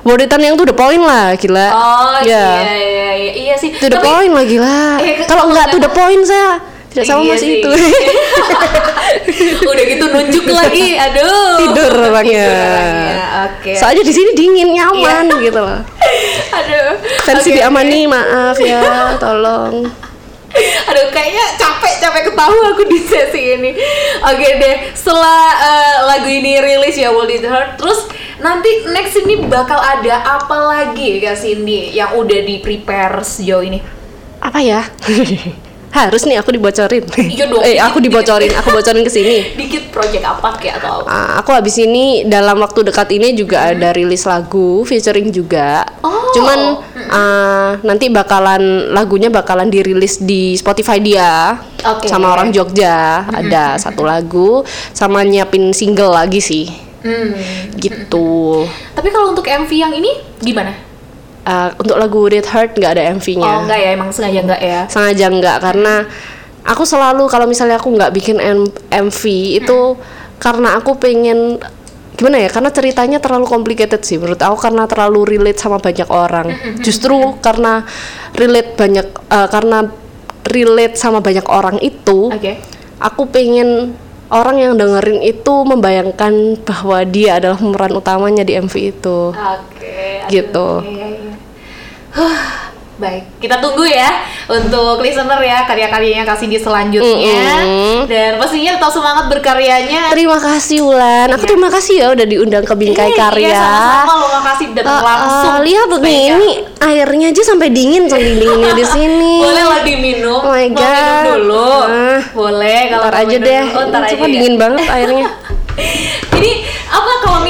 Worditan 0.00 0.40
yang 0.40 0.54
to 0.54 0.62
the 0.62 0.72
point 0.72 1.00
lah 1.00 1.34
gila 1.34 1.68
Oh 1.70 2.16
Ya. 2.22 2.44
iya 2.54 2.72
iya 2.72 3.10
iya, 3.14 3.32
iya 3.34 3.54
sih. 3.54 3.72
to 3.72 3.86
the 3.86 3.94
Tapi- 3.94 4.04
point 4.04 4.30
lah 4.30 4.44
gila 4.44 4.80
Eh, 4.98 5.24
kalau 5.24 5.48
nggak 5.48 5.66
to 5.68 5.78
the 5.78 5.90
point 5.90 6.22
saya 6.22 6.62
tidak 6.98 7.06
sama 7.06 7.22
Iya 7.22 7.30
mas 7.30 7.40
sih. 7.40 7.62
itu 7.62 7.70
Udah 9.70 9.84
gitu 9.86 10.04
nunjuk 10.10 10.44
lagi, 10.50 10.98
aduh. 10.98 11.62
tidur 11.62 11.92
orangnya 12.10 12.50
Oke. 13.48 13.78
soalnya 13.78 14.02
di 14.02 14.10
sini 14.10 14.34
dingin 14.34 14.74
nyaman 14.74 15.30
gitu 15.38 15.62
loh 15.62 15.78
Aduh. 16.58 16.98
Versi 17.22 17.52
Oke, 17.52 17.56
diamani 17.60 18.04
maaf 18.04 18.56
ya, 18.58 19.14
tolong. 19.16 19.86
Aduh, 20.88 21.06
kayaknya 21.12 21.44
capek 21.60 22.00
capek 22.00 22.32
ketawa 22.32 22.72
aku 22.72 22.88
di 22.88 22.98
sesi 23.04 23.52
ini. 23.54 23.70
Oke 24.24 24.48
deh, 24.56 24.76
setelah 24.96 25.44
eh, 25.60 25.96
lagu 26.08 26.26
ini 26.26 26.56
rilis 26.56 26.96
ya 26.96 27.12
World 27.12 27.30
It 27.30 27.44
Hurt, 27.44 27.76
terus 27.76 28.08
nanti 28.40 28.88
next 28.88 29.12
ini 29.20 29.44
bakal 29.44 29.76
ada 29.76 30.40
apa 30.40 30.56
lagi 30.56 31.20
Kak 31.20 31.36
Cindy 31.36 31.92
yang 31.92 32.16
udah 32.16 32.40
di 32.40 32.64
prepare 32.64 33.20
sejauh 33.20 33.60
ini? 33.60 33.78
Apa 34.40 34.58
ya? 34.64 34.88
Harus 36.06 36.22
nih 36.28 36.38
aku 36.38 36.54
dibocorin. 36.54 37.02
Iya 37.18 37.50
dong. 37.50 37.62
eh, 37.66 37.82
aku 37.82 37.98
dibocorin, 37.98 38.54
aku 38.54 38.70
bocorin 38.70 39.02
ke 39.02 39.10
sini. 39.10 39.58
Dikit 39.58 39.90
project 39.90 40.22
apa 40.22 40.54
kayak 40.54 40.78
atau 40.78 41.02
apa? 41.02 41.08
Ah, 41.10 41.30
aku 41.42 41.50
habis 41.50 41.74
ini 41.82 42.22
dalam 42.22 42.62
waktu 42.62 42.86
dekat 42.86 43.10
ini 43.18 43.34
juga 43.34 43.74
ada 43.74 43.90
rilis 43.90 44.22
lagu 44.22 44.86
featuring 44.86 45.34
juga. 45.34 45.82
Oh. 46.06 46.30
Cuman 46.36 46.58
ah, 47.10 47.70
nanti 47.82 48.06
bakalan 48.08 48.94
lagunya 48.94 49.28
bakalan 49.28 49.66
dirilis 49.66 50.22
di 50.22 50.54
Spotify 50.54 51.02
dia. 51.02 51.58
Oke. 51.82 52.06
Sama 52.06 52.30
orang 52.34 52.54
Jogja 52.54 53.26
ada 53.30 53.74
satu 53.78 54.02
lagu 54.06 54.62
sama 54.94 55.22
nyiapin 55.26 55.74
single 55.74 56.14
lagi 56.14 56.38
sih. 56.38 56.66
Hmm. 56.98 57.34
Gitu. 57.78 58.66
Tapi 58.94 59.08
kalau 59.14 59.30
untuk 59.30 59.46
MV 59.46 59.70
yang 59.70 59.94
ini 59.94 60.10
gimana? 60.42 60.87
Ah, 61.48 61.72
untuk 61.74 61.96
lagu 61.96 62.28
Red 62.28 62.44
Heart 62.44 62.76
nggak 62.76 62.92
ada 62.92 63.08
MV-nya. 63.10 63.48
Oh 63.48 63.64
enggak 63.64 63.78
ya, 63.78 63.88
emang 63.90 64.12
sengaja 64.12 64.40
enggak 64.44 64.60
ya? 64.60 64.80
sengaja 64.84 65.26
enggak 65.26 65.56
karena 65.58 65.94
aku 66.62 66.84
selalu 66.84 67.24
kalau 67.24 67.48
misalnya 67.48 67.80
aku 67.80 67.88
nggak 67.88 68.12
bikin 68.12 68.36
M- 68.36 68.68
MV 68.90 69.22
itu 69.56 69.96
karena 70.36 70.76
aku 70.76 70.94
pengen 70.94 71.56
gimana 72.14 72.36
ya 72.36 72.50
karena 72.50 72.68
ceritanya 72.68 73.16
terlalu 73.16 73.46
complicated 73.46 74.02
sih 74.02 74.18
menurut 74.18 74.36
aku 74.36 74.58
karena 74.60 74.84
terlalu 74.84 75.38
relate 75.38 75.56
sama 75.56 75.78
banyak 75.78 76.04
orang 76.04 76.50
justru 76.78 77.14
karena 77.38 77.86
relate 78.34 78.74
banyak 78.74 79.06
eh, 79.08 79.48
karena 79.48 79.86
relate 80.44 80.94
sama 80.94 81.22
banyak 81.22 81.46
orang 81.46 81.78
itu 81.78 82.28
Oke. 82.28 82.58
aku 82.98 83.22
pengen 83.24 83.94
orang 84.28 84.58
yang 84.58 84.74
dengerin 84.74 85.22
itu 85.22 85.54
membayangkan 85.62 86.34
bahwa 86.60 87.00
dia 87.06 87.38
adalah 87.38 87.56
pemeran 87.56 87.94
utamanya 87.94 88.42
di 88.42 88.58
MV 88.58 88.74
itu 88.74 89.30
Oke. 89.30 89.94
aduh, 90.20 90.28
Gitu. 90.28 90.68
iya. 90.84 90.97
Huh, 92.08 92.40
baik, 92.96 93.38
kita 93.38 93.56
tunggu 93.58 93.84
ya 93.84 94.10
untuk 94.46 94.98
listener 94.98 95.38
ya 95.38 95.62
karya-karyanya 95.62 96.24
Kak 96.24 96.34
Cindy 96.36 96.56
selanjutnya 96.56 97.60
Mm-mm. 97.60 97.96
dan 98.06 98.36
pastinya 98.36 98.74
tetap 98.74 98.90
semangat 98.90 99.28
berkaryanya. 99.28 100.08
Terima 100.08 100.36
kasih 100.36 100.82
Wulan. 100.82 101.28
Aku 101.30 101.44
terima 101.44 101.68
kasih 101.68 101.94
ya 101.96 102.06
udah 102.10 102.24
diundang 102.24 102.62
ke 102.62 102.72
Bingkai 102.72 103.12
Iya, 103.12 103.18
Karya. 103.20 103.46
Iya, 103.46 103.60
sama-sama 103.60 104.12
lo 104.16 104.26
makasih 104.34 104.66
dan 104.72 104.84
Eh, 104.84 105.02
langsung. 105.04 105.52
eh, 105.52 105.60
lihat 105.62 105.86
nih 105.86 105.98
spesial. 106.00 106.34
ini 106.34 106.50
airnya 106.80 107.26
aja 107.28 107.42
sampai 107.44 107.68
dingin 107.68 108.04
sampai 108.06 108.32
dinginnya 108.34 108.72
di 108.72 108.86
sini. 108.88 109.34
Boleh 109.46 109.64
lah 109.64 109.80
diminum. 109.82 110.40
Oh 110.40 110.48
my 110.48 110.66
Mau 110.66 110.74
minum 110.74 110.74
God. 110.74 111.24
dulu. 111.28 111.70
Ah. 111.84 112.20
Boleh 112.32 112.80
kalau 112.88 113.04
Ntar 113.04 113.14
aja 113.20 113.36
deh. 113.38 113.60
dulu. 113.62 113.76
Oh, 113.76 113.82
ntar 113.86 114.00
Ini 114.00 114.06
aja 114.06 114.12
cuma 114.16 114.24
ya. 114.24 114.32
dingin 114.32 114.54
banget 114.56 114.84
airnya. 114.88 115.26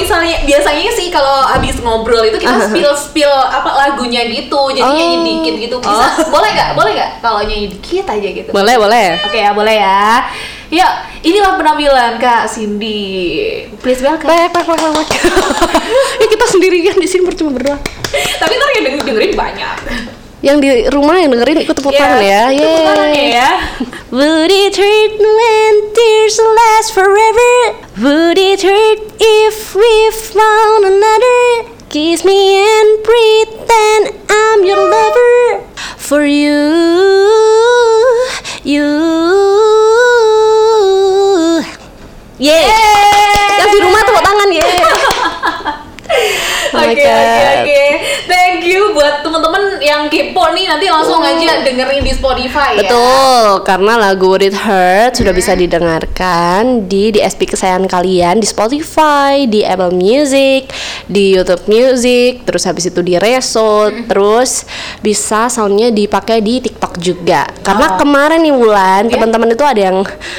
Misalnya 0.08 0.40
biasanya 0.42 0.88
sih 0.90 1.12
kalau 1.12 1.44
habis 1.44 1.76
ngobrol 1.78 2.24
itu 2.24 2.40
kita 2.40 2.64
spill 2.64 2.96
spill 2.96 3.28
apa 3.28 3.68
lagunya 3.76 4.24
gitu, 4.24 4.72
jadi 4.72 4.80
Oh. 4.80 4.96
nyanyi 4.96 5.16
dikit 5.22 5.54
gitu. 5.60 5.76
Bisa? 5.78 6.06
Boleh 6.32 6.48
nggak? 6.48 6.70
Boleh 6.72 6.92
nggak? 6.96 7.10
Kalau 7.20 7.44
nyanyi 7.44 7.68
dikit 7.68 8.08
aja 8.08 8.28
gitu. 8.32 8.48
boleh, 8.48 8.74
boleh. 8.74 9.20
Oke 9.20 9.36
ya, 9.36 9.52
boleh 9.52 9.76
ya. 9.76 10.24
Ya, 10.68 10.88
inilah 11.20 11.56
penampilan 11.56 12.16
Kak 12.16 12.44
Cindy. 12.46 13.68
Please 13.80 14.00
welcome. 14.00 14.28
Pek, 14.28 14.48
pek, 14.48 14.64
pek, 14.64 14.76
pek. 14.76 15.08
ya 16.16 16.26
kita 16.26 16.44
sendirian 16.46 16.96
di 16.96 17.04
sini 17.04 17.24
percuma 17.24 17.52
berdua. 17.52 17.76
Tapi 18.38 18.52
ntar 18.54 18.68
yang 18.74 18.84
denger- 18.86 19.04
dengerin 19.04 19.32
banyak 19.34 19.76
yang 20.38 20.62
di 20.62 20.86
rumah 20.94 21.18
yang 21.18 21.34
dengerin 21.34 21.66
ikut 21.66 21.74
tepuk 21.74 21.90
iya, 21.90 21.98
tangan 21.98 22.22
yeah, 22.22 22.46
ya. 22.46 22.62
Tepuk 22.62 22.94
ya, 22.94 23.26
ya. 23.26 23.50
Would 24.14 24.52
it 24.54 24.74
hurt 24.78 25.12
when 25.18 25.74
tears 25.92 26.36
last 26.38 26.94
forever? 26.94 27.54
Would 27.98 28.38
it 28.38 28.62
hurt 28.62 29.00
if 29.18 29.74
we 29.74 29.94
found 30.14 30.86
another? 30.86 31.74
Kiss 31.90 32.22
me 32.22 32.62
and 32.62 32.88
pretend 33.02 34.14
I'm 34.30 34.60
your 34.62 34.78
lover 34.78 35.66
for 35.98 36.22
you, 36.22 36.54
you. 38.62 38.86
Yeah. 42.38 42.62
yeah. 42.62 43.58
Yang 43.58 43.70
di 43.74 43.78
rumah 43.82 44.00
tepuk 44.06 44.22
tangan 44.22 44.48
ya. 44.54 44.66
Oke 46.68 47.00
oke 47.00 47.44
oke 47.64 47.84
yang 50.08 50.32
kepo 50.32 50.44
nih 50.56 50.64
nanti 50.64 50.86
langsung 50.88 51.20
aja 51.20 51.60
dengerin 51.60 52.00
di 52.00 52.12
Spotify 52.16 52.80
ya. 52.80 52.88
Betul, 52.88 53.44
karena 53.68 53.92
lagu 54.00 54.32
It 54.40 54.56
Hurt 54.56 55.20
sudah 55.20 55.36
bisa 55.36 55.52
didengarkan 55.52 56.88
di 56.88 57.12
DSP 57.12 57.52
kesayangan 57.52 57.84
kalian 57.84 58.40
di 58.40 58.48
Spotify, 58.48 59.44
di 59.44 59.60
Apple 59.60 59.92
Music, 59.92 60.72
di 61.04 61.36
YouTube 61.36 61.68
Music, 61.68 62.48
terus 62.48 62.64
habis 62.64 62.88
itu 62.88 63.04
di 63.04 63.20
Reso, 63.20 63.92
terus 64.08 64.64
bisa 65.04 65.52
soundnya 65.52 65.92
dipakai 65.92 66.40
di 66.40 66.64
TikTok 66.64 66.96
juga. 66.96 67.44
Karena 67.60 67.86
Oh. 67.88 67.96
kemarin 68.00 68.40
nih 68.40 68.54
Wulan, 68.54 69.04
Ya. 69.08 69.18
teman-teman 69.18 69.52
itu 69.52 69.64
ada 69.64 69.80
yang 69.80 69.98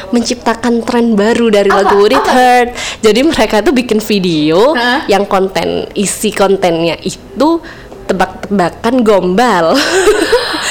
menciptakan 0.10 0.82
tren 0.82 1.13
baru 1.13 1.53
dari 1.53 1.69
Apa? 1.69 1.77
lagu 1.86 2.10
It 2.10 2.17
Apa? 2.17 2.32
Hurt. 2.32 2.69
Jadi 3.05 3.19
mereka 3.21 3.62
tuh 3.62 3.73
bikin 3.75 4.01
video 4.01 4.73
Hah? 4.73 5.05
yang 5.05 5.29
konten 5.29 5.86
isi 5.93 6.34
kontennya 6.34 6.97
itu 6.99 7.62
tebak-tebakan 8.09 8.95
gombal 9.05 9.77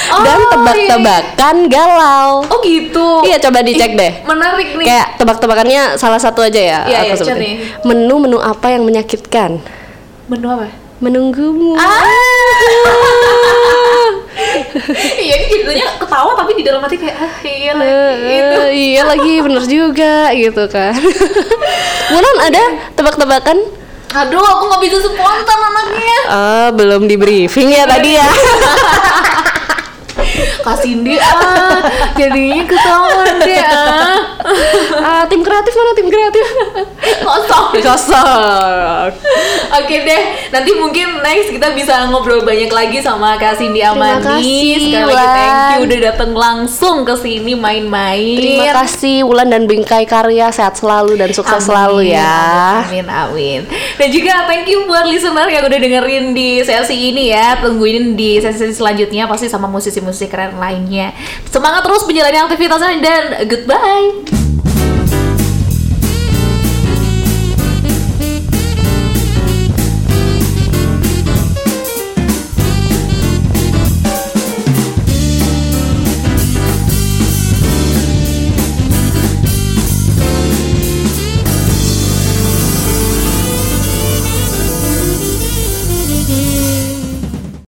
Oh, 0.09 0.25
dan 0.25 0.41
iya, 0.41 0.49
tebak-tebakan 0.49 1.55
galau. 1.69 2.41
Oh 2.49 2.57
gitu. 2.65 3.21
Iya 3.29 3.37
coba 3.45 3.61
dicek 3.61 3.93
Ih, 3.93 3.97
deh. 3.97 4.13
Menarik 4.25 4.73
nih. 4.73 4.85
Kayak 4.89 5.07
tebak-tebakannya 5.21 6.01
salah 6.01 6.17
satu 6.17 6.41
aja 6.41 6.57
ya. 6.57 6.79
Iya, 6.89 6.99
iya, 7.05 7.13
sebutin. 7.13 7.61
Menu-menu 7.85 8.41
apa 8.41 8.73
yang 8.73 8.89
menyakitkan? 8.89 9.61
Menu 10.25 10.49
apa? 10.49 10.65
Menunggumu. 10.97 11.77
Ah. 11.77 12.01
Iya 15.19 15.35
ini 15.35 15.45
jadinya 15.61 15.87
ketawa 15.99 16.31
tapi 16.31 16.51
di 16.55 16.63
dalam 16.63 16.79
hati 16.79 16.95
kayak 16.95 17.17
ah 17.19 17.33
iya 17.43 17.71
lagi 17.75 17.91
Eh, 17.91 18.15
gitu. 18.23 18.55
eh, 18.55 18.69
iya 18.71 19.01
lagi 19.03 19.33
bener 19.43 19.63
juga 19.67 20.15
gitu 20.31 20.63
kan. 20.71 20.95
Mulan 22.15 22.37
ada 22.47 22.63
tebak-tebakan? 22.95 23.57
Aduh 24.09 24.41
aku 24.41 24.63
nggak 24.73 24.81
bisa 24.89 24.97
spontan 25.05 25.59
anaknya. 25.69 26.19
Ah, 26.29 26.67
belum 26.73 27.05
di 27.05 27.15
briefing 27.17 27.69
ya 27.69 27.85
tadi 27.85 28.17
ya. 28.17 28.25
Kasih 30.61 31.01
dia 31.03 31.21
ah 31.21 31.79
jadinya 32.15 32.63
ketahuan 32.65 33.35
deh 33.41 33.61
ah. 33.63 34.17
Ah, 34.99 35.23
tim 35.27 35.43
kreatif 35.43 35.73
mana 35.75 35.91
tim 35.93 36.07
kreatif? 36.07 36.45
Kosong. 37.21 37.67
Kosong. 37.87 39.09
Oke 39.69 39.95
deh, 40.01 40.21
nanti 40.49 40.71
mungkin 40.73 41.21
next 41.21 41.51
kita 41.51 41.75
bisa 41.75 42.07
ngobrol 42.09 42.41
banyak 42.41 42.71
lagi 42.71 43.03
sama 43.03 43.35
Kak 43.35 43.59
Cindy 43.59 43.83
Terima 43.83 44.17
Amani. 44.19 44.23
kasih, 44.25 44.73
Sekali 44.79 45.13
lagi 45.13 45.27
thank 45.29 45.69
you 45.75 45.79
udah 45.85 45.99
datang 46.11 46.31
langsung 46.33 46.97
ke 47.03 47.15
sini 47.19 47.53
main-main. 47.53 48.37
Terima 48.39 48.71
kasih 48.83 49.27
Wulan 49.27 49.51
dan 49.51 49.67
Bingkai 49.67 50.07
Karya 50.07 50.49
sehat 50.49 50.79
selalu 50.79 51.19
dan 51.19 51.29
sukses 51.35 51.59
Amin, 51.61 51.67
selalu 51.67 51.99
ya. 52.15 52.39
Amin, 52.87 53.05
amin. 53.05 53.61
Dan 53.99 54.07
juga 54.09 54.47
thank 54.47 54.65
you 54.71 54.87
buat 54.87 55.05
listener 55.05 55.47
yang 55.51 55.63
udah 55.67 55.79
dengerin 55.79 56.25
di 56.31 56.63
sesi 56.63 57.11
ini 57.11 57.29
ya. 57.35 57.59
Tungguin 57.59 58.15
di 58.15 58.39
sesi-sesi 58.39 58.79
selanjutnya 58.79 59.27
pasti 59.27 59.51
sama 59.51 59.67
musisi-musisi 59.67 60.28
keren 60.29 60.61
lainnya. 60.61 61.11
Semangat 61.49 61.83
terus 61.83 62.05
menjalani 62.05 62.37
aktivitasnya 62.45 63.01
dan 63.01 63.23
goodbye. 63.49 64.48